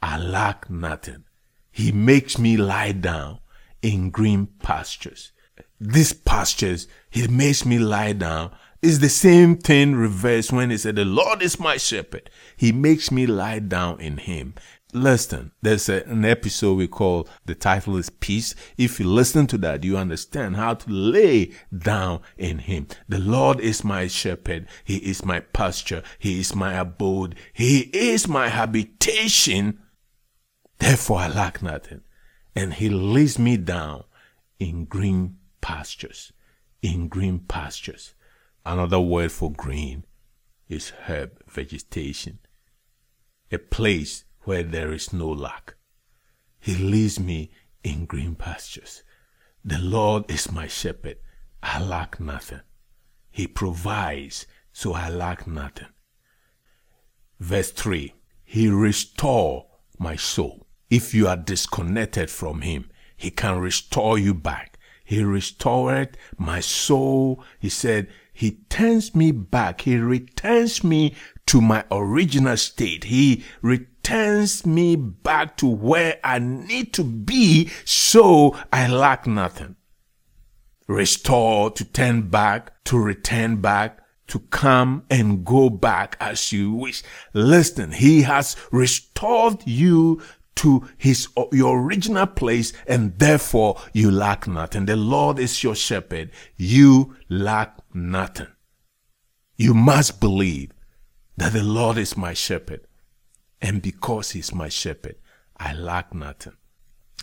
I 0.03 0.19
lack 0.19 0.69
nothing. 0.69 1.25
He 1.71 1.93
makes 1.93 2.39
me 2.39 2.57
lie 2.57 2.93
down 2.93 3.39
in 3.83 4.11
green 4.11 4.47
pastures. 4.47 5.33
These 5.81 6.13
pastures, 6.13 6.87
he 7.11 7.27
makes 7.29 7.65
me 7.65 7.79
lie 7.79 8.13
down, 8.13 8.55
is 8.83 9.01
the 9.01 9.09
same 9.09 9.57
thing 9.57 9.95
reversed 9.95 10.53
when 10.53 10.71
he 10.71 10.79
said, 10.79 10.97
The 10.97 11.05
Lord 11.05 11.43
is 11.43 11.59
my 11.59 11.77
shepherd. 11.77 12.31
He 12.57 12.71
makes 12.71 13.11
me 13.11 13.27
lie 13.27 13.59
down 13.59 14.01
in 14.01 14.19
him. 14.19 14.55
Listen, 14.97 15.51
there's 15.61 15.89
a, 15.89 16.05
an 16.05 16.25
episode 16.25 16.75
we 16.75 16.87
call 16.87 17.29
the 17.47 17.57
title 17.57 17.97
is 17.97 18.11
Peace. 18.11 18.55
If 18.79 19.01
you 19.01 19.09
listen 19.09 19.49
to 19.49 19.59
that, 19.59 19.83
you 19.83 19.97
understand 19.97 20.55
how 20.55 20.75
to 20.75 20.89
lay 20.89 21.51
down 21.77 22.21
in 22.39 22.61
Him. 22.61 22.87
The 23.09 23.19
Lord 23.19 23.59
is 23.59 23.83
my 23.83 24.07
shepherd. 24.07 24.69
He 24.85 24.99
is 24.99 25.25
my 25.25 25.41
pasture. 25.41 26.05
He 26.21 26.39
is 26.39 26.55
my 26.55 26.75
abode. 26.75 27.35
He 27.53 27.91
is 27.93 28.29
my 28.29 28.49
habitation. 28.49 29.81
Therefore, 30.79 31.19
I 31.19 31.29
lack 31.29 31.61
nothing. 31.61 32.03
And 32.55 32.75
He 32.75 32.89
lays 32.89 33.37
me 33.37 33.57
down 33.57 34.05
in 34.61 34.85
green 34.85 35.39
pastures. 35.61 36.33
In 36.83 37.09
green 37.09 37.41
pastures. 37.41 38.15
Another 38.65 39.01
word 39.01 39.33
for 39.33 39.51
green 39.51 40.05
is 40.69 40.91
herb 41.09 41.43
vegetation. 41.49 42.39
A 43.51 43.59
place 43.59 44.25
where 44.45 44.63
there 44.63 44.93
is 44.93 45.13
no 45.13 45.29
lack. 45.29 45.75
He 46.61 46.77
leads 46.77 47.21
me 47.21 47.51
in 47.83 48.07
green 48.07 48.35
pastures. 48.35 49.03
The 49.65 49.79
Lord 49.79 50.31
is 50.31 50.53
my 50.53 50.67
shepherd. 50.67 51.17
I 51.63 51.83
lack 51.83 52.21
nothing. 52.21 52.61
He 53.31 53.47
provides, 53.47 54.47
so 54.73 54.95
I 54.95 55.09
lack 55.09 55.47
nothing. 55.47 55.89
Verse 57.41 57.73
3 57.73 58.15
He 58.45 58.69
restore 58.69 59.67
my 59.99 60.17
soul. 60.17 60.67
If 60.91 61.15
you 61.15 61.27
are 61.29 61.37
disconnected 61.37 62.31
from 62.31 62.61
Him, 62.61 62.91
He 63.17 63.31
can 63.31 63.59
restore 63.59 64.19
you 64.19 64.35
back. 64.35 64.79
He 65.05 65.23
restored 65.23 66.17
my 66.39 66.61
soul. 66.61 67.45
He 67.59 67.69
said, 67.69 68.09
He 68.33 68.63
turns 68.71 69.15
me 69.15 69.33
back. 69.33 69.83
He 69.83 69.97
returns 69.97 70.83
me 70.83 71.15
to 71.47 71.61
my 71.61 71.85
original 71.91 72.57
state. 72.57 73.05
He 73.05 73.45
returns 73.63 74.65
me 74.67 74.97
back 74.97 75.57
to 75.59 75.67
where 75.67 76.19
I 76.25 76.39
need 76.39 76.93
to 76.95 77.05
be 77.05 77.71
so 77.85 78.57
I 78.73 78.89
lack 78.89 79.27
nothing. 79.27 79.77
Restore 80.87 81.71
to 81.71 81.85
turn 81.85 82.29
back, 82.29 82.85
to 82.85 82.99
return 82.99 83.61
back, 83.61 84.01
to 84.27 84.39
come 84.39 85.05
and 85.11 85.45
go 85.45 85.71
back 85.71 86.17
as 86.21 86.53
you 86.53 86.73
wish. 86.73 87.03
Listen, 87.33 87.93
he 87.93 88.23
has 88.23 88.57
restored 88.71 89.63
you 89.67 90.23
to 90.57 90.89
his 90.97 91.29
your 91.53 91.83
original 91.83 92.27
place 92.27 92.73
and 92.87 93.19
therefore 93.19 93.81
you 93.93 94.11
lack 94.11 94.47
nothing. 94.47 94.87
The 94.87 94.97
Lord 94.97 95.39
is 95.39 95.63
your 95.63 95.75
shepherd. 95.75 96.31
You 96.57 97.17
lack 97.29 97.79
nothing. 97.93 98.49
You 99.57 99.75
must 99.75 100.21
believe 100.21 100.71
that 101.37 101.53
the 101.53 101.63
Lord 101.63 101.99
is 101.99 102.17
my 102.17 102.35
shepherd. 102.35 102.87
And 103.61 103.81
because 103.83 104.33
he's 104.33 104.55
my 104.55 104.69
shepherd, 104.69 105.17
I 105.57 105.75
lack 105.75 106.15
nothing. 106.15 106.57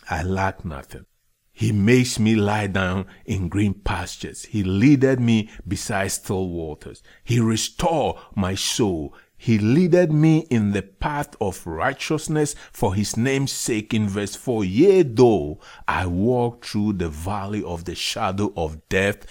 I 0.09 0.23
lack 0.23 0.65
nothing. 0.65 1.05
He 1.53 1.71
makes 1.71 2.17
me 2.17 2.35
lie 2.35 2.67
down 2.67 3.05
in 3.25 3.49
green 3.49 3.75
pastures. 3.75 4.45
He 4.45 4.63
leadeth 4.63 5.19
me 5.19 5.49
beside 5.67 6.07
still 6.07 6.49
waters. 6.49 7.03
He 7.23 7.39
restore 7.39 8.19
my 8.35 8.55
soul. 8.55 9.13
He 9.37 9.57
leadeth 9.57 10.11
me 10.11 10.47
in 10.49 10.71
the 10.71 10.81
path 10.81 11.35
of 11.41 11.65
righteousness 11.67 12.55
for 12.71 12.95
his 12.95 13.17
name's 13.17 13.51
sake. 13.51 13.93
In 13.93 14.07
verse 14.07 14.35
4, 14.35 14.63
yea, 14.63 15.03
though 15.03 15.59
I 15.87 16.05
walk 16.05 16.65
through 16.65 16.93
the 16.93 17.09
valley 17.09 17.63
of 17.63 17.85
the 17.85 17.95
shadow 17.95 18.53
of 18.55 18.87
death, 18.87 19.25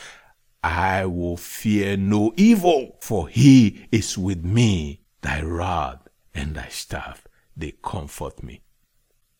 I 0.63 1.07
will 1.07 1.39
fear 1.39 1.97
no 1.97 2.35
evil, 2.37 2.99
for 3.01 3.29
he 3.29 3.87
is 3.91 4.19
with 4.19 4.45
me. 4.45 5.01
Thy 5.23 5.43
rod 5.43 6.01
and 6.35 6.55
thy 6.55 6.69
staff, 6.69 7.27
they 7.57 7.73
comfort 7.83 8.43
me. 8.43 8.63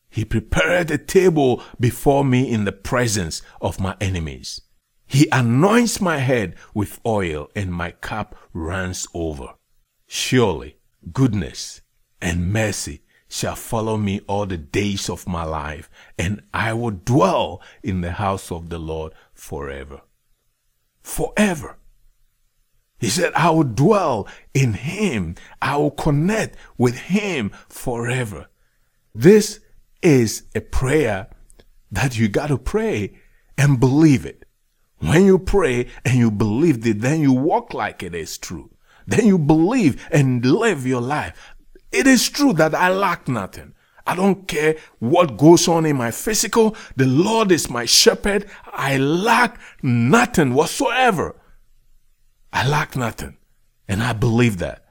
He 0.09 0.25
prepared 0.25 0.91
a 0.91 0.99
table 0.99 1.63
before 1.79 2.25
me 2.25 2.51
in 2.51 2.65
the 2.65 2.73
presence 2.73 3.43
of 3.61 3.81
my 3.81 3.97
enemies. 4.01 4.63
He 5.07 5.29
anoints 5.31 6.01
my 6.01 6.19
head 6.19 6.57
with 6.75 7.01
oil 7.05 7.51
and 7.55 7.73
my 7.73 7.93
cup 7.93 8.35
runs 8.53 9.07
over. 9.15 9.55
Surely 10.07 10.79
goodness 11.13 11.83
and 12.21 12.53
mercy 12.53 13.03
shall 13.29 13.57
follow 13.57 13.97
me 13.97 14.21
all 14.27 14.47
the 14.47 14.57
days 14.57 15.09
of 15.09 15.29
my 15.29 15.45
life, 15.45 15.89
and 16.19 16.43
I 16.53 16.73
will 16.73 16.91
dwell 16.91 17.63
in 17.83 18.01
the 18.01 18.13
house 18.13 18.51
of 18.51 18.69
the 18.69 18.79
Lord 18.79 19.13
forever 19.33 20.03
forever. 21.03 21.79
He 22.99 23.09
said, 23.09 23.33
I 23.35 23.51
will 23.51 23.65
dwell 23.65 24.29
in 24.53 24.75
him. 24.75 25.37
I 25.63 25.77
will 25.77 25.91
connect 25.91 26.57
with 26.77 26.97
him 26.97 27.51
forever. 27.69 28.49
This 29.15 29.61
is 30.03 30.45
a 30.55 30.61
prayer 30.61 31.29
that 31.91 32.19
you 32.19 32.29
got 32.29 32.49
to 32.49 32.59
pray 32.59 33.19
and 33.57 33.81
believe 33.81 34.27
it. 34.27 34.45
When 34.99 35.25
you 35.25 35.39
pray 35.39 35.89
and 36.05 36.19
you 36.19 36.31
believe 36.31 36.87
it, 36.87 37.01
then 37.01 37.21
you 37.21 37.33
walk 37.33 37.73
like 37.73 38.03
it 38.03 38.15
is 38.15 38.37
true. 38.37 38.71
Then 39.07 39.27
you 39.27 39.39
believe 39.39 40.07
and 40.11 40.45
live 40.45 40.87
your 40.87 41.01
life. 41.01 41.55
It 41.91 42.07
is 42.07 42.29
true 42.29 42.53
that 42.55 42.75
I 42.75 42.91
lack 42.91 43.27
nothing. 43.27 43.73
I 44.07 44.15
don't 44.15 44.49
care 44.49 44.77
what 44.99 45.37
goes 45.37 45.69
on 45.69 45.87
in 45.87 45.97
my 45.97 46.11
physical. 46.11 46.77
The 46.97 47.07
Lord 47.07 47.53
is 47.53 47.71
my 47.71 47.85
shepherd. 47.85 48.49
I 48.67 48.97
lack 48.97 49.61
nothing 49.83 50.55
whatsoever. 50.55 51.37
I 52.53 52.67
lack 52.67 52.97
nothing. 52.97 53.37
And 53.89 54.03
I 54.03 54.13
believe 54.13 54.59
that. 54.59 54.85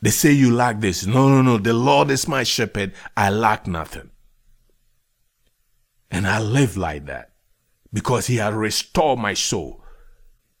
They 0.00 0.10
say 0.10 0.32
you 0.32 0.52
lack 0.52 0.80
this. 0.80 1.06
No, 1.06 1.28
no, 1.28 1.42
no. 1.42 1.58
The 1.58 1.72
Lord 1.72 2.10
is 2.10 2.28
my 2.28 2.42
shepherd. 2.42 2.92
I 3.16 3.30
lack 3.30 3.66
nothing. 3.66 4.10
And 6.10 6.26
I 6.26 6.40
live 6.40 6.76
like 6.76 7.06
that 7.06 7.32
because 7.92 8.26
He 8.26 8.36
has 8.36 8.54
restored 8.54 9.18
my 9.18 9.34
soul. 9.34 9.82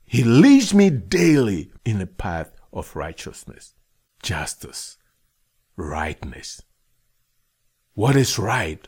He 0.04 0.22
leads 0.22 0.72
me 0.72 0.90
daily 0.90 1.72
in 1.84 1.98
the 1.98 2.06
path 2.06 2.52
of 2.72 2.96
righteousness, 2.96 3.74
justice, 4.22 4.96
rightness. 5.76 6.62
What 7.94 8.16
is 8.16 8.40
right? 8.40 8.86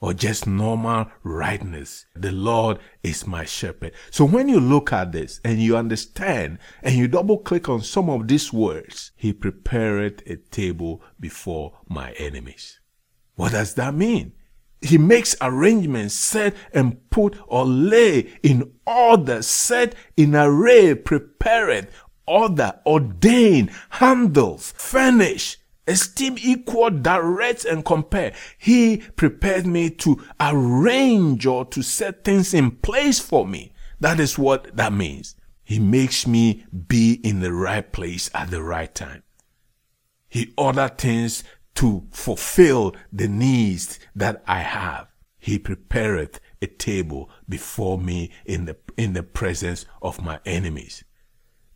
Or 0.00 0.12
just 0.12 0.46
normal 0.46 1.06
rightness. 1.22 2.04
The 2.14 2.30
Lord 2.30 2.78
is 3.02 3.26
my 3.26 3.46
shepherd. 3.46 3.92
So 4.10 4.26
when 4.26 4.50
you 4.50 4.60
look 4.60 4.92
at 4.92 5.12
this 5.12 5.40
and 5.42 5.58
you 5.62 5.78
understand 5.78 6.58
and 6.82 6.94
you 6.94 7.08
double 7.08 7.38
click 7.38 7.70
on 7.70 7.80
some 7.80 8.10
of 8.10 8.28
these 8.28 8.52
words, 8.52 9.12
He 9.16 9.32
prepared 9.32 10.22
a 10.26 10.36
table 10.36 11.00
before 11.18 11.78
my 11.88 12.12
enemies. 12.12 12.80
What 13.34 13.52
does 13.52 13.74
that 13.74 13.94
mean? 13.94 14.32
He 14.82 14.98
makes 14.98 15.34
arrangements, 15.40 16.12
set 16.12 16.54
and 16.74 17.08
put 17.08 17.38
or 17.46 17.64
lay 17.64 18.30
in 18.42 18.72
order, 18.86 19.40
set 19.40 19.94
in 20.18 20.36
array, 20.36 20.94
prepared, 20.94 21.88
order, 22.26 22.74
ordain, 22.84 23.70
handles, 23.88 24.74
furnish, 24.76 25.56
esteem 25.86 26.36
equal, 26.40 26.90
direct, 26.90 27.64
and 27.64 27.84
compare. 27.84 28.34
He 28.58 28.98
prepared 29.16 29.66
me 29.66 29.90
to 29.90 30.22
arrange 30.40 31.46
or 31.46 31.64
to 31.66 31.82
set 31.82 32.24
things 32.24 32.54
in 32.54 32.72
place 32.72 33.18
for 33.18 33.46
me. 33.46 33.72
That 34.00 34.20
is 34.20 34.38
what 34.38 34.76
that 34.76 34.92
means. 34.92 35.36
He 35.62 35.78
makes 35.78 36.26
me 36.26 36.66
be 36.88 37.14
in 37.24 37.40
the 37.40 37.52
right 37.52 37.90
place 37.90 38.30
at 38.34 38.50
the 38.50 38.62
right 38.62 38.94
time. 38.94 39.22
He 40.28 40.52
ordered 40.58 40.98
things 40.98 41.44
to 41.76 42.06
fulfill 42.10 42.94
the 43.12 43.28
needs 43.28 43.98
that 44.14 44.42
I 44.46 44.60
have. 44.60 45.08
He 45.38 45.58
prepareth 45.58 46.40
a 46.60 46.66
table 46.66 47.30
before 47.48 47.98
me 47.98 48.30
in 48.44 48.64
the, 48.64 48.76
in 48.96 49.12
the 49.12 49.22
presence 49.22 49.86
of 50.02 50.22
my 50.22 50.40
enemies. 50.44 51.04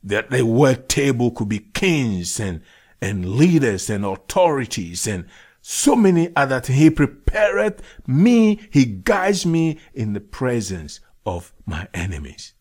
That 0.03 0.31
the 0.31 0.45
word 0.45 0.88
table 0.88 1.31
could 1.31 1.49
be 1.49 1.59
kings 1.59 2.41
and, 2.41 2.62
and 3.00 3.37
leaders 3.37 3.88
and 3.90 4.05
authorities 4.05 5.07
and 5.07 5.26
so 5.61 5.95
many 5.95 6.35
other 6.37 6.61
things. 6.61 6.78
He 6.78 6.90
prepareth 6.90 7.81
me, 8.07 8.61
he 8.71 8.85
guides 8.85 9.45
me 9.45 9.78
in 9.95 10.12
the 10.12 10.21
presence 10.21 11.00
of 11.26 11.52
my 11.67 11.88
enemies. 11.93 12.55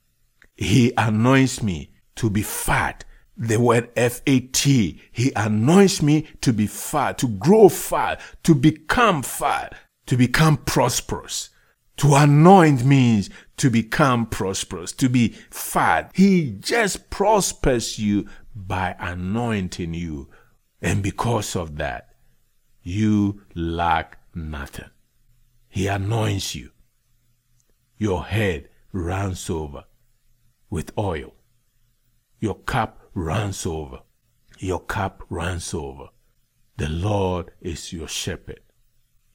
He 0.55 0.93
anoints 0.97 1.61
me 1.61 1.91
to 2.15 2.29
be 2.29 2.41
fat 2.41 3.05
the 3.37 3.59
word 3.59 3.89
F-A-T. 3.95 5.01
He 5.11 5.31
anoints 5.35 6.01
me 6.01 6.27
to 6.41 6.51
be 6.51 6.67
fat, 6.67 7.17
to 7.19 7.27
grow 7.27 7.69
fat, 7.69 8.19
to 8.43 8.55
become 8.55 9.21
fat, 9.21 9.75
to 10.07 10.17
become 10.17 10.57
prosperous. 10.57 11.49
To 11.97 12.15
anoint 12.15 12.83
means 12.83 13.29
to 13.57 13.69
become 13.69 14.27
prosperous, 14.27 14.91
to 14.93 15.09
be 15.09 15.29
fat. 15.49 16.11
He 16.13 16.51
just 16.51 17.09
prospers 17.09 17.97
you 17.97 18.27
by 18.65 18.95
anointing 18.99 19.93
you. 19.93 20.29
And 20.81 21.03
because 21.03 21.55
of 21.55 21.77
that, 21.77 22.09
you 22.81 23.41
lack 23.53 24.19
nothing. 24.33 24.89
He 25.67 25.87
anoints 25.87 26.55
you. 26.55 26.71
Your 27.97 28.25
head 28.25 28.69
runs 28.91 29.49
over 29.49 29.85
with 30.69 30.91
oil. 30.97 31.33
Your 32.39 32.55
cup 32.55 32.99
runs 33.13 33.65
over. 33.65 33.99
Your 34.59 34.79
cup 34.79 35.23
runs 35.29 35.73
over. 35.73 36.07
The 36.77 36.89
Lord 36.89 37.51
is 37.61 37.91
your 37.91 38.07
shepherd. 38.07 38.61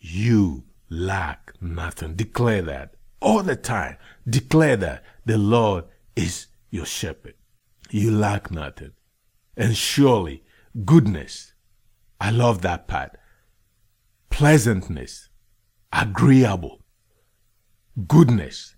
You 0.01 0.65
lack 0.89 1.55
nothing. 1.61 2.15
Declare 2.15 2.63
that 2.63 2.95
all 3.21 3.43
the 3.43 3.57
time. 3.57 3.97
Declare 4.29 4.77
that 4.79 5.05
the 5.25 5.39
Lord 5.39 5.85
is 6.15 6.47
your 6.71 6.87
shepherd. 6.87 7.35
You 7.91 8.11
lack 8.13 8.51
nothing. 8.51 8.93
And 9.57 9.77
surely 9.77 10.45
goodness. 10.85 11.55
I 12.21 12.31
love 12.31 12.63
that 12.63 12.89
part. 12.89 13.17
Pleasantness. 14.31 15.29
Agreeable. 15.93 16.83
Goodness. 18.07 18.77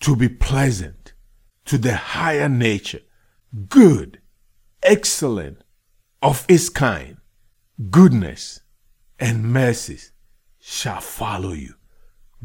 To 0.00 0.16
be 0.16 0.28
pleasant. 0.28 1.12
To 1.66 1.78
the 1.78 1.96
higher 1.96 2.48
nature 2.48 3.00
good, 3.68 4.20
excellent, 4.82 5.62
of 6.22 6.44
its 6.48 6.68
kind, 6.68 7.18
goodness 7.90 8.60
and 9.18 9.44
mercy 9.44 9.98
shall 10.58 11.00
follow 11.00 11.52
you. 11.52 11.74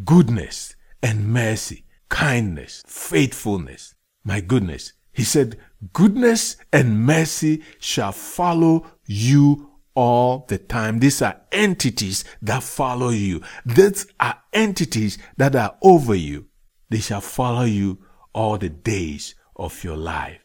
Goodness 0.04 0.76
and 1.02 1.28
mercy, 1.28 1.86
kindness, 2.10 2.84
faithfulness. 2.86 3.96
My 4.24 4.42
goodness. 4.42 4.94
He 5.14 5.24
said, 5.24 5.58
goodness 5.94 6.58
and 6.72 7.06
mercy 7.06 7.64
shall 7.80 8.12
follow 8.12 8.86
you 9.06 9.72
all 9.94 10.46
the 10.48 10.58
time. 10.58 11.00
These 11.00 11.22
are 11.22 11.42
entities 11.52 12.24
that 12.42 12.64
follow 12.64 13.10
you. 13.10 13.42
These 13.66 14.08
are 14.20 14.38
entities 14.54 15.18
that 15.38 15.56
are 15.56 15.76
over 15.82 16.16
you. 16.16 16.48
They 16.90 17.00
shall 17.00 17.22
follow 17.22 17.66
you 17.66 18.00
all 18.34 18.58
the 18.58 18.70
days 18.70 19.36
of 19.56 19.84
your 19.84 19.98
life 19.98 20.42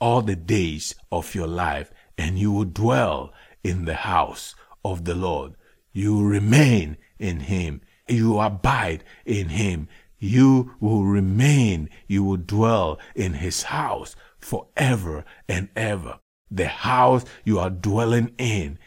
all 0.00 0.22
the 0.22 0.36
days 0.36 0.94
of 1.10 1.34
your 1.34 1.46
life, 1.46 1.90
and 2.16 2.38
you 2.38 2.52
will 2.52 2.64
dwell 2.64 3.32
in 3.64 3.84
the 3.84 3.94
house 3.94 4.54
of 4.84 5.04
the 5.04 5.14
Lord. 5.14 5.54
You 5.92 6.24
remain 6.24 6.96
in 7.18 7.40
Him. 7.40 7.80
You 8.08 8.38
abide 8.38 9.04
in 9.24 9.50
Him. 9.50 9.88
You 10.18 10.74
will 10.80 11.04
remain. 11.04 11.90
You 12.06 12.24
will 12.24 12.36
dwell 12.36 12.98
in 13.14 13.34
His 13.34 13.64
house 13.64 14.16
forever 14.38 15.24
and 15.48 15.68
ever. 15.76 16.20
The 16.50 16.68
house 16.68 17.24
you 17.44 17.58
are 17.58 17.70
dwelling 17.70 18.34
in. 18.38 18.78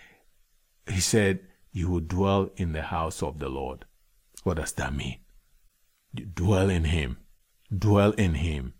He 0.87 0.99
said, 0.99 1.41
you 1.71 1.89
will 1.89 2.01
dwell 2.01 2.49
in 2.57 2.73
the 2.73 2.81
house 2.81 3.23
of 3.23 3.39
the 3.39 3.49
Lord. 3.49 3.85
What 4.43 4.57
does 4.57 4.73
that 4.73 4.93
mean? 4.93 5.19
You 6.13 6.25
dwell 6.25 6.69
in 6.69 6.85
Him. 6.85 7.17
Dwell 7.75 8.11
in 8.13 8.35
Him. 8.35 8.73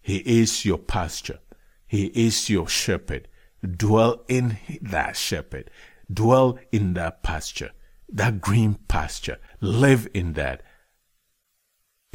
He 0.00 0.18
is 0.18 0.64
your 0.64 0.78
pasture. 0.78 1.40
He 1.86 2.06
is 2.06 2.48
your 2.48 2.68
shepherd. 2.68 3.28
Dwell 3.62 4.24
in 4.28 4.58
that 4.80 5.16
shepherd. 5.16 5.70
Dwell 6.12 6.58
in 6.70 6.94
that 6.94 7.22
pasture, 7.22 7.72
that 8.08 8.40
green 8.40 8.78
pasture. 8.88 9.38
Live 9.60 10.08
in 10.14 10.34
that. 10.34 10.62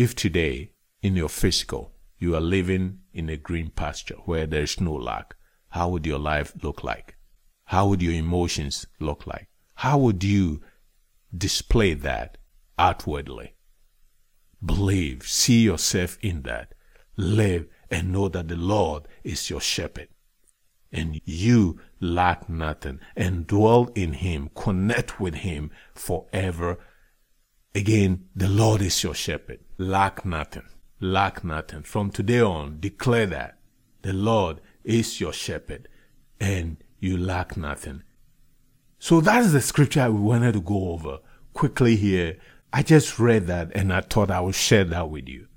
If 0.03 0.15
today, 0.15 0.71
in 1.03 1.15
your 1.15 1.29
physical, 1.29 1.91
you 2.17 2.35
are 2.35 2.41
living 2.41 3.01
in 3.13 3.29
a 3.29 3.37
green 3.37 3.69
pasture 3.69 4.15
where 4.25 4.47
there 4.47 4.63
is 4.63 4.81
no 4.81 4.95
lack, 4.95 5.35
how 5.69 5.89
would 5.89 6.07
your 6.07 6.17
life 6.17 6.53
look 6.63 6.83
like? 6.83 7.17
How 7.65 7.87
would 7.87 8.01
your 8.01 8.13
emotions 8.13 8.87
look 8.99 9.27
like? 9.27 9.47
How 9.75 9.99
would 9.99 10.23
you 10.23 10.63
display 11.37 11.93
that 11.93 12.39
outwardly? 12.79 13.53
Believe, 14.65 15.21
see 15.27 15.59
yourself 15.59 16.17
in 16.23 16.41
that. 16.49 16.73
Live 17.15 17.67
and 17.91 18.11
know 18.11 18.27
that 18.27 18.47
the 18.47 18.55
Lord 18.55 19.07
is 19.23 19.51
your 19.51 19.61
shepherd. 19.61 20.07
And 20.91 21.21
you 21.25 21.79
lack 21.99 22.49
nothing 22.49 23.01
and 23.15 23.45
dwell 23.45 23.91
in 23.93 24.13
him, 24.13 24.49
connect 24.55 25.19
with 25.19 25.35
him 25.35 25.69
forever. 25.93 26.79
Again, 27.73 28.25
the 28.35 28.49
Lord 28.49 28.81
is 28.81 29.03
your 29.03 29.13
shepherd. 29.13 29.59
Lack 29.77 30.25
nothing. 30.25 30.67
Lack 30.99 31.43
nothing. 31.43 31.83
From 31.83 32.11
today 32.11 32.41
on, 32.41 32.79
declare 32.79 33.27
that 33.27 33.57
the 34.01 34.13
Lord 34.13 34.59
is 34.83 35.21
your 35.21 35.31
shepherd 35.31 35.87
and 36.39 36.77
you 36.99 37.17
lack 37.17 37.55
nothing. 37.55 38.03
So 38.99 39.21
that's 39.21 39.51
the 39.51 39.61
scripture 39.61 40.11
we 40.11 40.19
wanted 40.19 40.53
to 40.53 40.61
go 40.61 40.91
over 40.91 41.19
quickly 41.53 41.95
here. 41.95 42.37
I 42.73 42.83
just 42.83 43.19
read 43.19 43.47
that 43.47 43.71
and 43.73 43.93
I 43.93 44.01
thought 44.01 44.31
I 44.31 44.41
would 44.41 44.55
share 44.55 44.83
that 44.85 45.09
with 45.09 45.27
you. 45.27 45.47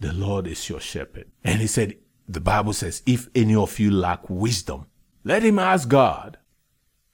The 0.00 0.12
Lord 0.12 0.46
is 0.46 0.68
your 0.68 0.80
shepherd. 0.80 1.30
And 1.42 1.60
he 1.60 1.66
said, 1.66 1.96
the 2.28 2.40
Bible 2.40 2.72
says, 2.72 3.02
if 3.04 3.28
any 3.34 3.54
of 3.54 3.78
you 3.78 3.90
lack 3.90 4.28
wisdom, 4.30 4.86
let 5.24 5.42
him 5.42 5.58
ask 5.58 5.88
God. 5.88 6.38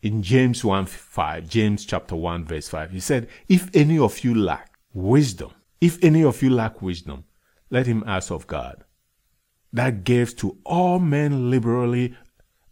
In 0.02 0.22
James 0.22 0.64
1 0.64 0.86
5, 0.86 1.46
James 1.46 1.84
chapter 1.84 2.16
1 2.16 2.46
verse 2.46 2.68
5, 2.68 2.90
he 2.90 3.00
said, 3.00 3.28
if 3.48 3.68
any 3.74 3.98
of 3.98 4.24
you 4.24 4.34
lack 4.34 4.72
wisdom, 4.94 5.50
if 5.78 6.02
any 6.02 6.24
of 6.24 6.42
you 6.42 6.48
lack 6.48 6.80
wisdom, 6.80 7.24
let 7.68 7.86
him 7.86 8.02
ask 8.06 8.30
of 8.30 8.46
God. 8.46 8.84
That 9.72 10.04
gives 10.04 10.32
to 10.34 10.56
all 10.64 10.98
men 10.98 11.50
liberally 11.50 12.16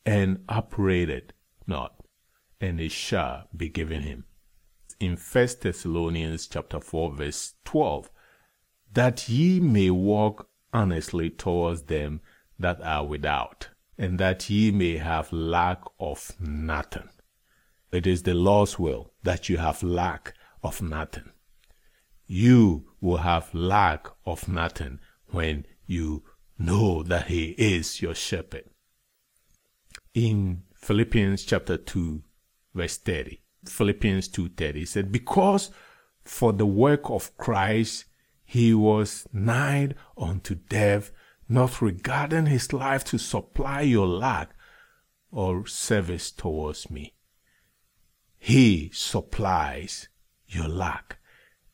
and 0.07 0.43
upbraided 0.49 1.35
not, 1.67 2.03
and 2.62 2.81
it 2.81 2.93
shall 2.93 3.47
be 3.55 3.69
given 3.69 4.03
him. 4.03 4.25
In 4.99 5.17
1 5.17 5.49
Thessalonians 5.61 6.47
chapter 6.47 6.81
4 6.81 7.12
verse 7.12 7.55
12, 7.67 8.11
that 8.95 9.29
ye 9.29 9.61
may 9.61 9.91
walk 9.91 10.49
honestly 10.73 11.29
towards 11.29 11.83
them 11.83 12.23
that 12.59 12.81
are 12.81 13.05
without, 13.05 13.69
and 13.99 14.19
that 14.19 14.49
ye 14.49 14.71
may 14.71 14.97
have 14.97 15.31
lack 15.31 15.83
of 16.01 16.33
nothing. 16.41 17.09
It 17.90 18.07
is 18.07 18.22
the 18.22 18.35
Lord's 18.35 18.79
will 18.79 19.12
that 19.22 19.48
you 19.48 19.57
have 19.59 19.83
lack 19.83 20.35
of 20.62 20.83
nothing. 20.83 21.31
You 22.27 22.90
will 23.01 23.18
have 23.18 23.55
lack 23.55 24.07
of 24.27 24.48
nothing 24.48 25.01
when 25.31 25.64
you 25.87 26.24
know 26.59 27.03
that 27.03 27.29
He 27.29 27.51
is 27.57 28.03
your 28.03 28.14
shepherd. 28.14 28.64
In 30.12 30.64
Philippians 30.74 31.44
chapter 31.44 31.77
2, 31.77 32.22
verse 32.74 32.98
30, 32.98 33.40
Philippians 33.64 34.29
2:30 34.29 34.87
said, 34.87 35.12
Because 35.12 35.70
for 36.24 36.53
the 36.53 36.66
work 36.66 37.11
of 37.11 37.37
Christ 37.37 38.05
he 38.44 38.72
was 38.72 39.27
nigh 39.33 39.90
unto 40.16 40.55
death, 40.55 41.11
not 41.48 41.83
regarding 41.83 42.46
his 42.46 42.72
life 42.72 43.05
to 43.05 43.18
supply 43.18 43.83
your 43.83 44.07
lack 44.07 44.51
or 45.31 45.66
service 45.66 46.31
towards 46.31 46.90
me. 46.90 47.14
He 48.38 48.90
supplies 48.92 50.09
your 50.46 50.68
lack. 50.68 51.18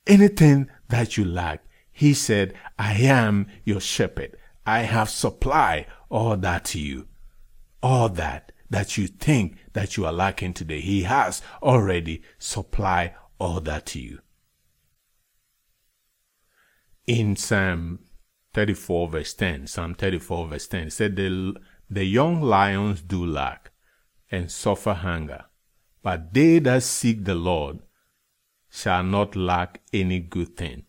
Anything 0.06 0.68
that 0.88 1.16
you 1.16 1.24
lack, 1.24 1.64
he 1.92 2.14
said, 2.14 2.54
I 2.78 2.94
am 2.94 3.46
your 3.64 3.80
shepherd. 3.80 4.36
I 4.66 4.80
have 4.80 5.10
supplied 5.10 5.86
all 6.10 6.36
that 6.38 6.64
to 6.66 6.80
you. 6.80 7.08
All 7.82 8.08
that 8.10 8.52
that 8.70 8.96
you 8.96 9.06
think 9.06 9.58
that 9.74 9.96
you 9.96 10.06
are 10.06 10.12
lacking 10.12 10.54
today, 10.54 10.80
he 10.80 11.02
has 11.02 11.42
already 11.62 12.22
supplied 12.38 13.14
all 13.38 13.60
that 13.60 13.86
to 13.86 14.00
you 14.00 14.20
in 17.06 17.36
Psalm 17.36 18.00
34 18.54 19.08
verse 19.08 19.34
10, 19.34 19.66
Psalm 19.66 19.94
34 19.94 20.48
verse 20.48 20.66
10, 20.68 20.90
said 20.90 21.16
the, 21.16 21.54
the 21.90 22.04
young 22.04 22.40
lions 22.40 23.02
do 23.02 23.24
lack 23.24 23.70
and 24.30 24.50
suffer 24.50 24.94
hunger, 24.94 25.44
but 26.04 26.34
they 26.34 26.58
that 26.58 26.82
seek 26.82 27.24
the 27.24 27.34
Lord 27.34 27.78
shall 28.70 29.02
not 29.02 29.34
lack 29.34 29.80
any 29.90 30.20
good 30.20 30.54
thing. 30.54 30.84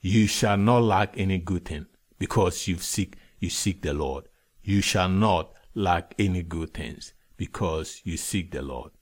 You 0.00 0.26
shall 0.26 0.56
not 0.56 0.78
lack 0.78 1.12
any 1.18 1.36
good 1.36 1.66
thing 1.66 1.84
because 2.18 2.66
you 2.66 2.78
seek, 2.78 3.16
you 3.38 3.50
seek 3.50 3.82
the 3.82 3.92
Lord. 3.92 4.24
You 4.62 4.80
shall 4.80 5.10
not 5.10 5.52
lack 5.74 6.14
any 6.18 6.42
good 6.42 6.72
things 6.72 7.12
because 7.36 8.00
you 8.02 8.16
seek 8.16 8.52
the 8.52 8.62
Lord. 8.62 8.92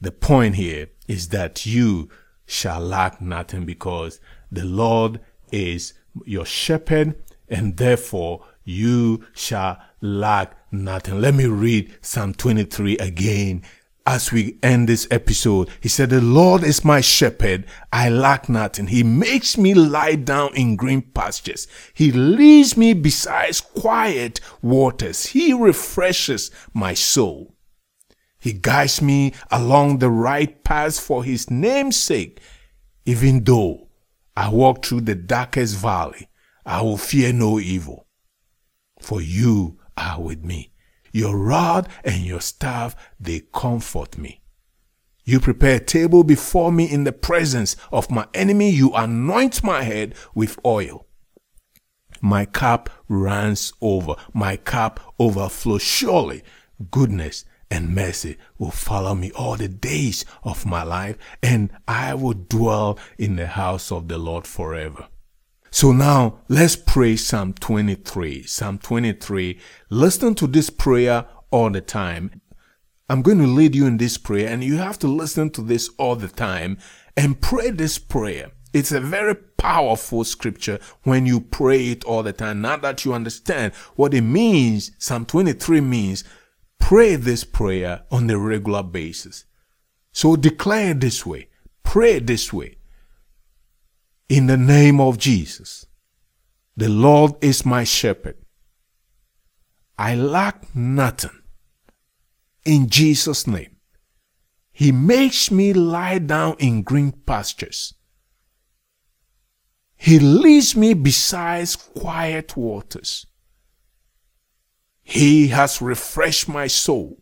The 0.00 0.10
point 0.10 0.56
here 0.56 0.88
is 1.06 1.28
that 1.28 1.64
you 1.64 2.08
shall 2.46 2.80
lack 2.80 3.20
nothing 3.20 3.64
because 3.64 4.20
the 4.50 4.64
Lord 4.64 5.20
is 5.52 5.94
your 6.26 6.46
shepherd 6.46 7.14
and 7.48 7.76
therefore 7.76 8.44
you 8.70 9.24
shall 9.34 9.78
lack 10.00 10.56
nothing. 10.72 11.20
Let 11.20 11.34
me 11.34 11.46
read 11.46 11.92
Psalm 12.00 12.34
23 12.34 12.98
again 12.98 13.62
as 14.06 14.32
we 14.32 14.58
end 14.62 14.88
this 14.88 15.06
episode. 15.10 15.68
He 15.80 15.88
said, 15.88 16.10
The 16.10 16.20
Lord 16.20 16.64
is 16.64 16.84
my 16.84 17.00
shepherd. 17.00 17.66
I 17.92 18.08
lack 18.08 18.48
nothing. 18.48 18.88
He 18.88 19.02
makes 19.02 19.58
me 19.58 19.74
lie 19.74 20.16
down 20.16 20.54
in 20.54 20.76
green 20.76 21.02
pastures. 21.02 21.66
He 21.94 22.10
leads 22.12 22.76
me 22.76 22.92
beside 22.92 23.60
quiet 23.74 24.40
waters. 24.62 25.26
He 25.26 25.52
refreshes 25.52 26.50
my 26.72 26.94
soul. 26.94 27.54
He 28.38 28.52
guides 28.54 29.02
me 29.02 29.34
along 29.50 29.98
the 29.98 30.10
right 30.10 30.64
path 30.64 30.98
for 30.98 31.22
his 31.22 31.50
name's 31.50 31.96
sake. 31.96 32.40
Even 33.04 33.44
though 33.44 33.88
I 34.36 34.48
walk 34.48 34.84
through 34.84 35.02
the 35.02 35.14
darkest 35.14 35.76
valley, 35.76 36.28
I 36.64 36.80
will 36.82 36.96
fear 36.96 37.32
no 37.32 37.60
evil. 37.60 38.06
For 39.00 39.20
you 39.20 39.78
are 39.96 40.20
with 40.20 40.44
me. 40.44 40.72
Your 41.12 41.36
rod 41.36 41.88
and 42.04 42.22
your 42.22 42.40
staff, 42.40 42.94
they 43.18 43.40
comfort 43.52 44.16
me. 44.16 44.40
You 45.24 45.40
prepare 45.40 45.76
a 45.76 45.80
table 45.80 46.24
before 46.24 46.72
me 46.72 46.90
in 46.90 47.04
the 47.04 47.12
presence 47.12 47.76
of 47.92 48.10
my 48.10 48.26
enemy. 48.34 48.70
You 48.70 48.92
anoint 48.94 49.62
my 49.62 49.82
head 49.82 50.14
with 50.34 50.58
oil. 50.64 51.06
My 52.20 52.44
cup 52.44 52.90
runs 53.08 53.72
over. 53.80 54.14
My 54.32 54.56
cup 54.56 55.14
overflows. 55.18 55.82
Surely 55.82 56.42
goodness 56.90 57.44
and 57.70 57.94
mercy 57.94 58.36
will 58.58 58.70
follow 58.70 59.14
me 59.14 59.30
all 59.32 59.56
the 59.56 59.68
days 59.68 60.24
of 60.42 60.66
my 60.66 60.82
life, 60.82 61.16
and 61.42 61.70
I 61.86 62.14
will 62.14 62.34
dwell 62.34 62.98
in 63.16 63.36
the 63.36 63.46
house 63.46 63.92
of 63.92 64.08
the 64.08 64.18
Lord 64.18 64.46
forever. 64.46 65.06
So 65.70 65.92
now 65.92 66.40
let's 66.48 66.76
pray 66.76 67.16
Psalm 67.16 67.54
23. 67.54 68.44
Psalm 68.44 68.78
23. 68.78 69.58
Listen 69.88 70.34
to 70.34 70.46
this 70.46 70.70
prayer 70.70 71.26
all 71.50 71.70
the 71.70 71.80
time. 71.80 72.40
I'm 73.08 73.22
going 73.22 73.38
to 73.38 73.46
lead 73.46 73.74
you 73.74 73.86
in 73.86 73.96
this 73.96 74.18
prayer, 74.18 74.48
and 74.48 74.62
you 74.62 74.76
have 74.76 74.98
to 75.00 75.08
listen 75.08 75.50
to 75.50 75.62
this 75.62 75.90
all 75.98 76.16
the 76.16 76.28
time 76.28 76.78
and 77.16 77.40
pray 77.40 77.70
this 77.70 77.98
prayer. 77.98 78.52
It's 78.72 78.92
a 78.92 79.00
very 79.00 79.34
powerful 79.34 80.22
scripture 80.22 80.78
when 81.02 81.26
you 81.26 81.40
pray 81.40 81.88
it 81.88 82.04
all 82.04 82.22
the 82.22 82.32
time. 82.32 82.60
Now 82.60 82.76
that 82.76 83.04
you 83.04 83.12
understand 83.12 83.74
what 83.96 84.14
it 84.14 84.20
means, 84.20 84.92
Psalm 84.98 85.26
23 85.26 85.80
means 85.80 86.24
Pray 86.80 87.14
this 87.14 87.44
prayer 87.44 88.02
on 88.10 88.28
a 88.28 88.36
regular 88.36 88.82
basis. 88.82 89.44
So 90.10 90.34
declare 90.34 90.92
this 90.92 91.24
way. 91.24 91.48
Pray 91.84 92.18
this 92.18 92.52
way. 92.52 92.78
In 94.30 94.46
the 94.46 94.56
name 94.56 95.00
of 95.00 95.18
Jesus, 95.18 95.86
the 96.76 96.88
Lord 96.88 97.32
is 97.42 97.66
my 97.66 97.82
shepherd. 97.82 98.36
I 99.98 100.14
lack 100.14 100.72
nothing. 100.72 101.42
In 102.64 102.88
Jesus' 102.88 103.48
name. 103.48 103.78
He 104.70 104.92
makes 104.92 105.50
me 105.50 105.72
lie 105.72 106.20
down 106.20 106.54
in 106.60 106.82
green 106.82 107.10
pastures. 107.10 107.94
He 109.96 110.20
leads 110.20 110.76
me 110.76 110.94
beside 110.94 111.68
quiet 111.98 112.56
waters. 112.56 113.26
He 115.02 115.48
has 115.48 115.82
refreshed 115.82 116.48
my 116.48 116.68
soul. 116.68 117.20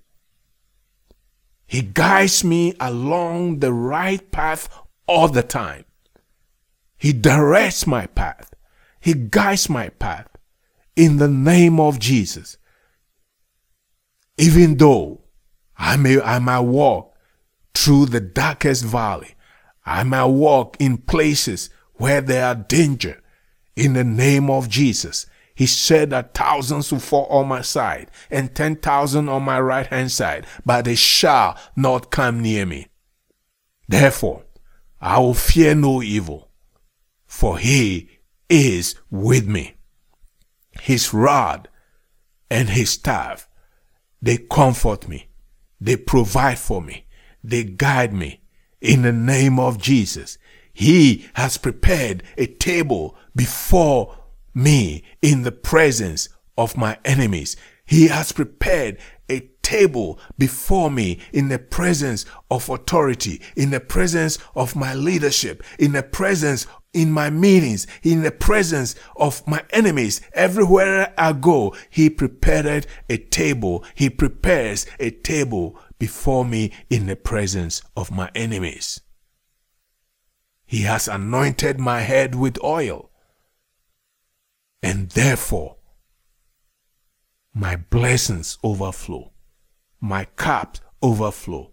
He 1.66 1.80
guides 1.80 2.44
me 2.44 2.74
along 2.78 3.60
the 3.60 3.72
right 3.72 4.30
path 4.30 4.68
all 5.06 5.28
the 5.28 5.42
time. 5.42 5.86
He 6.98 7.12
directs 7.12 7.86
my 7.86 8.06
path. 8.06 8.52
He 9.00 9.14
guides 9.14 9.70
my 9.70 9.88
path 9.88 10.28
in 10.96 11.18
the 11.18 11.28
name 11.28 11.78
of 11.78 11.98
Jesus. 11.98 12.58
Even 14.36 14.76
though 14.76 15.22
I 15.76 15.96
may, 15.96 16.20
I 16.20 16.38
might 16.40 16.60
walk 16.60 17.14
through 17.74 18.06
the 18.06 18.20
darkest 18.20 18.84
valley, 18.84 19.34
I 19.86 20.02
might 20.02 20.24
walk 20.24 20.76
in 20.80 20.98
places 20.98 21.70
where 21.94 22.20
there 22.20 22.44
are 22.44 22.54
danger 22.54 23.22
in 23.76 23.92
the 23.92 24.04
name 24.04 24.50
of 24.50 24.68
Jesus. 24.68 25.26
He 25.54 25.66
said 25.66 26.10
that 26.10 26.34
thousands 26.34 26.92
will 26.92 27.00
fall 27.00 27.26
on 27.26 27.48
my 27.48 27.62
side 27.62 28.10
and 28.30 28.54
ten 28.54 28.76
thousand 28.76 29.28
on 29.28 29.42
my 29.42 29.60
right 29.60 29.86
hand 29.86 30.12
side, 30.12 30.46
but 30.64 30.84
they 30.84 30.94
shall 30.94 31.58
not 31.74 32.10
come 32.10 32.40
near 32.40 32.66
me. 32.66 32.88
Therefore, 33.88 34.44
I 35.00 35.18
will 35.18 35.34
fear 35.34 35.74
no 35.74 36.02
evil, 36.02 36.47
for 37.28 37.58
he 37.58 38.08
is 38.48 38.96
with 39.10 39.46
me. 39.46 39.74
His 40.80 41.14
rod 41.14 41.68
and 42.50 42.70
his 42.70 42.90
staff, 42.90 43.48
they 44.20 44.38
comfort 44.38 45.06
me. 45.06 45.28
They 45.80 45.96
provide 45.96 46.58
for 46.58 46.82
me. 46.82 47.06
They 47.44 47.62
guide 47.62 48.12
me. 48.12 48.40
In 48.80 49.02
the 49.02 49.12
name 49.12 49.58
of 49.58 49.78
Jesus, 49.78 50.38
he 50.72 51.28
has 51.34 51.56
prepared 51.56 52.22
a 52.36 52.46
table 52.46 53.16
before 53.34 54.16
me 54.54 55.04
in 55.20 55.42
the 55.42 55.52
presence 55.52 56.28
of 56.56 56.76
my 56.76 56.98
enemies. 57.04 57.56
He 57.84 58.08
has 58.08 58.32
prepared 58.32 58.98
a 59.28 59.48
table 59.62 60.18
before 60.38 60.90
me 60.90 61.20
in 61.32 61.48
the 61.48 61.58
presence 61.58 62.24
of 62.50 62.68
authority, 62.68 63.42
in 63.56 63.70
the 63.70 63.80
presence 63.80 64.38
of 64.54 64.74
my 64.76 64.94
leadership, 64.94 65.62
in 65.78 65.92
the 65.92 66.02
presence 66.02 66.66
in 66.92 67.12
my 67.12 67.30
meetings, 67.30 67.86
in 68.02 68.22
the 68.22 68.30
presence 68.30 68.94
of 69.16 69.46
my 69.46 69.62
enemies. 69.70 70.20
Everywhere 70.32 71.12
I 71.18 71.32
go, 71.32 71.74
he 71.90 72.10
prepared 72.10 72.86
a 73.08 73.16
table. 73.16 73.84
He 73.94 74.10
prepares 74.10 74.86
a 74.98 75.10
table 75.10 75.78
before 75.98 76.44
me 76.44 76.72
in 76.88 77.06
the 77.06 77.16
presence 77.16 77.82
of 77.96 78.10
my 78.10 78.30
enemies. 78.34 79.00
He 80.64 80.82
has 80.82 81.08
anointed 81.08 81.80
my 81.80 82.00
head 82.00 82.34
with 82.34 82.62
oil 82.62 83.10
and 84.82 85.10
therefore 85.10 85.76
my 87.54 87.76
blessings 87.76 88.58
overflow, 88.62 89.32
my 90.00 90.26
cups 90.36 90.80
overflow. 91.02 91.72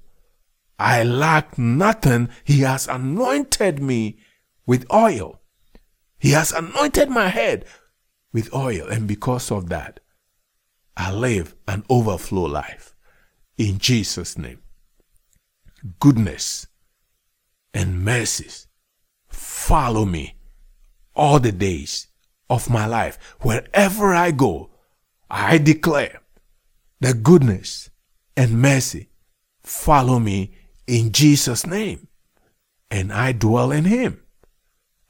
I 0.79 1.03
lack 1.03 1.57
nothing. 1.57 2.29
He 2.43 2.61
has 2.61 2.87
anointed 2.87 3.81
me 3.81 4.17
with 4.65 4.91
oil. 4.93 5.41
He 6.17 6.31
has 6.31 6.51
anointed 6.51 7.09
my 7.09 7.27
head 7.27 7.65
with 8.33 8.53
oil. 8.53 8.87
And 8.87 9.07
because 9.07 9.51
of 9.51 9.69
that, 9.69 9.99
I 10.97 11.11
live 11.11 11.55
an 11.67 11.83
overflow 11.89 12.43
life. 12.43 12.95
In 13.57 13.79
Jesus' 13.79 14.37
name. 14.37 14.61
Goodness 15.99 16.67
and 17.73 18.03
mercies 18.03 18.67
follow 19.27 20.05
me 20.05 20.35
all 21.15 21.39
the 21.39 21.51
days 21.51 22.07
of 22.49 22.69
my 22.69 22.85
life. 22.85 23.17
Wherever 23.41 24.13
I 24.13 24.31
go, 24.31 24.71
I 25.29 25.57
declare 25.57 26.21
that 27.01 27.23
goodness 27.23 27.89
and 28.35 28.61
mercy 28.61 29.09
follow 29.63 30.19
me 30.19 30.55
in 30.87 31.11
Jesus' 31.11 31.65
name. 31.65 32.07
And 32.89 33.11
I 33.11 33.31
dwell 33.31 33.71
in 33.71 33.85
Him. 33.85 34.24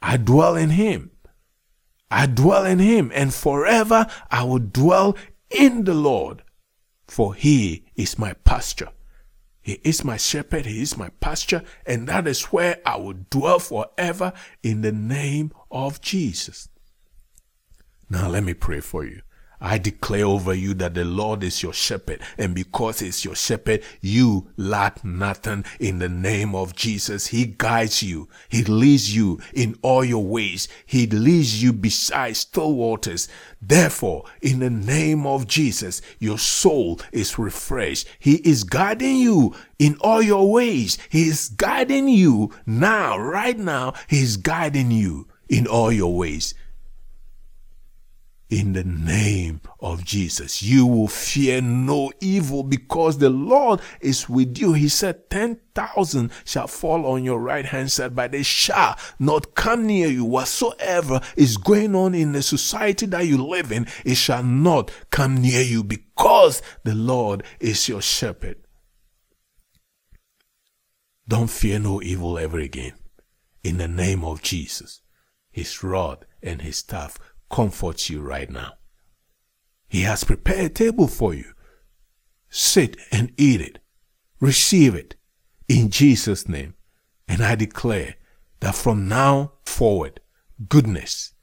I 0.01 0.17
dwell 0.17 0.55
in 0.55 0.71
Him. 0.71 1.11
I 2.11 2.27
dwell 2.27 2.65
in 2.65 2.79
Him, 2.79 3.11
and 3.13 3.33
forever 3.33 4.07
I 4.29 4.43
will 4.43 4.59
dwell 4.59 5.17
in 5.49 5.83
the 5.83 5.93
Lord, 5.93 6.43
for 7.07 7.33
He 7.33 7.85
is 7.95 8.19
my 8.19 8.33
pasture. 8.33 8.89
He 9.61 9.73
is 9.83 10.03
my 10.03 10.17
shepherd, 10.17 10.67
He 10.67 10.81
is 10.81 10.97
my 10.97 11.09
pasture, 11.19 11.63
and 11.85 12.07
that 12.07 12.27
is 12.27 12.43
where 12.45 12.79
I 12.85 12.97
will 12.97 13.15
dwell 13.29 13.59
forever 13.59 14.31
in 14.61 14.81
the 14.81 14.91
name 14.91 15.51
of 15.71 16.01
Jesus. 16.01 16.69
Now, 18.09 18.29
let 18.29 18.43
me 18.43 18.53
pray 18.53 18.81
for 18.81 19.03
you. 19.03 19.21
I 19.61 19.77
declare 19.77 20.25
over 20.25 20.53
you 20.53 20.73
that 20.75 20.93
the 20.93 21.05
Lord 21.05 21.43
is 21.43 21.63
your 21.63 21.73
shepherd, 21.73 22.21
and 22.37 22.53
because 22.53 22.99
He's 22.99 23.23
your 23.23 23.35
shepherd, 23.35 23.83
you 24.01 24.47
lack 24.57 25.03
nothing 25.03 25.65
in 25.79 25.99
the 25.99 26.09
name 26.09 26.55
of 26.55 26.75
Jesus. 26.75 27.27
He 27.27 27.45
guides 27.45 28.03
you, 28.03 28.27
He 28.49 28.63
leads 28.63 29.15
you 29.15 29.39
in 29.53 29.77
all 29.81 30.03
your 30.03 30.25
ways, 30.25 30.67
He 30.85 31.07
leads 31.07 31.61
you 31.63 31.73
beside 31.73 32.35
still 32.35 32.73
waters. 32.73 33.27
Therefore, 33.61 34.25
in 34.41 34.59
the 34.59 34.69
name 34.69 35.25
of 35.25 35.47
Jesus, 35.47 36.01
your 36.19 36.37
soul 36.37 36.99
is 37.11 37.39
refreshed. 37.39 38.07
He 38.19 38.35
is 38.47 38.63
guiding 38.63 39.17
you 39.17 39.55
in 39.79 39.97
all 40.01 40.21
your 40.21 40.51
ways. 40.51 40.97
He 41.09 41.27
is 41.27 41.49
guiding 41.49 42.07
you 42.07 42.51
now, 42.65 43.17
right 43.17 43.57
now. 43.57 43.93
He 44.07 44.21
is 44.21 44.37
guiding 44.37 44.91
you 44.91 45.27
in 45.49 45.65
all 45.67 45.91
your 45.91 46.15
ways 46.15 46.53
in 48.55 48.71
the 48.71 48.85
name 48.85 49.59
of 49.81 50.05
Jesus. 50.05 50.63
You 50.63 50.85
will 50.87 51.09
fear 51.09 51.59
no 51.59 52.13
evil 52.21 52.63
because 52.63 53.17
the 53.17 53.29
Lord 53.29 53.81
is 53.99 54.29
with 54.29 54.57
you. 54.57 54.71
He 54.71 54.87
said, 54.87 55.29
10,000 55.29 56.31
shall 56.45 56.67
fall 56.67 57.05
on 57.05 57.25
your 57.25 57.39
right 57.39 57.65
hand 57.65 57.91
side, 57.91 58.15
but 58.15 58.31
they 58.31 58.43
shall 58.43 58.97
not 59.19 59.55
come 59.55 59.85
near 59.85 60.07
you. 60.07 60.23
Whatsoever 60.23 61.19
is 61.35 61.57
going 61.57 61.95
on 61.95 62.15
in 62.15 62.31
the 62.31 62.41
society 62.41 63.05
that 63.07 63.27
you 63.27 63.45
live 63.45 63.73
in, 63.73 63.87
it 64.05 64.15
shall 64.15 64.43
not 64.43 64.89
come 65.09 65.41
near 65.41 65.61
you 65.61 65.83
because 65.83 66.61
the 66.85 66.95
Lord 66.95 67.43
is 67.59 67.89
your 67.89 68.01
shepherd. 68.01 68.55
Don't 71.27 71.49
fear 71.49 71.77
no 71.77 72.01
evil 72.01 72.39
ever 72.39 72.59
again. 72.59 72.93
In 73.65 73.79
the 73.79 73.89
name 73.89 74.23
of 74.23 74.41
Jesus, 74.41 75.01
his 75.51 75.83
rod 75.83 76.25
and 76.41 76.61
his 76.61 76.77
staff 76.77 77.19
comforts 77.55 78.09
you 78.09 78.21
right 78.21 78.49
now. 78.49 78.73
He 79.87 80.01
has 80.01 80.25
prepared 80.25 80.65
a 80.65 80.69
table 80.73 81.07
for 81.07 81.33
you. 81.33 81.53
Sit 82.49 82.97
and 83.13 83.31
eat 83.37 83.61
it. 83.61 83.79
Receive 84.41 84.93
it 84.93 85.15
in 85.69 85.89
Jesus' 85.89 86.49
name. 86.49 86.73
And 87.29 87.41
I 87.41 87.55
declare 87.55 88.15
that 88.59 88.75
from 88.75 89.07
now 89.07 89.53
forward, 89.63 90.19
goodness 90.67 91.33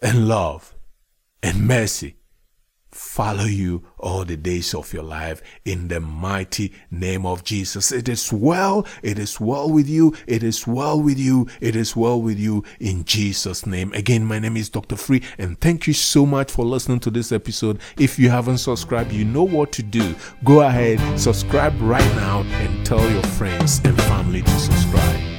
and 0.00 0.28
love 0.28 0.76
and 1.42 1.66
mercy 1.66 2.18
follow 3.12 3.44
you 3.44 3.82
all 3.98 4.24
the 4.24 4.38
days 4.38 4.72
of 4.74 4.90
your 4.94 5.02
life 5.02 5.42
in 5.66 5.88
the 5.88 6.00
mighty 6.00 6.72
name 6.90 7.26
of 7.26 7.44
Jesus. 7.44 7.92
It 7.92 8.08
is 8.08 8.32
well, 8.32 8.86
it 9.02 9.18
is 9.18 9.38
well 9.38 9.70
with 9.70 9.86
you, 9.86 10.16
it 10.26 10.42
is 10.42 10.66
well 10.66 10.98
with 10.98 11.18
you, 11.18 11.46
it 11.60 11.76
is 11.76 11.94
well 11.94 12.22
with 12.22 12.38
you 12.38 12.64
in 12.80 13.04
Jesus' 13.04 13.66
name. 13.66 13.92
Again, 13.92 14.24
my 14.24 14.38
name 14.38 14.56
is 14.56 14.70
Dr. 14.70 14.96
Free, 14.96 15.22
and 15.36 15.60
thank 15.60 15.86
you 15.86 15.92
so 15.92 16.24
much 16.24 16.50
for 16.50 16.64
listening 16.64 17.00
to 17.00 17.10
this 17.10 17.32
episode. 17.32 17.80
If 17.98 18.18
you 18.18 18.30
haven't 18.30 18.58
subscribed, 18.58 19.12
you 19.12 19.26
know 19.26 19.44
what 19.44 19.72
to 19.72 19.82
do. 19.82 20.14
Go 20.42 20.62
ahead, 20.62 21.20
subscribe 21.20 21.78
right 21.82 22.16
now, 22.16 22.44
and 22.62 22.86
tell 22.86 23.10
your 23.10 23.22
friends 23.22 23.82
and 23.84 23.94
family 24.04 24.40
to 24.40 24.58
subscribe. 24.58 25.31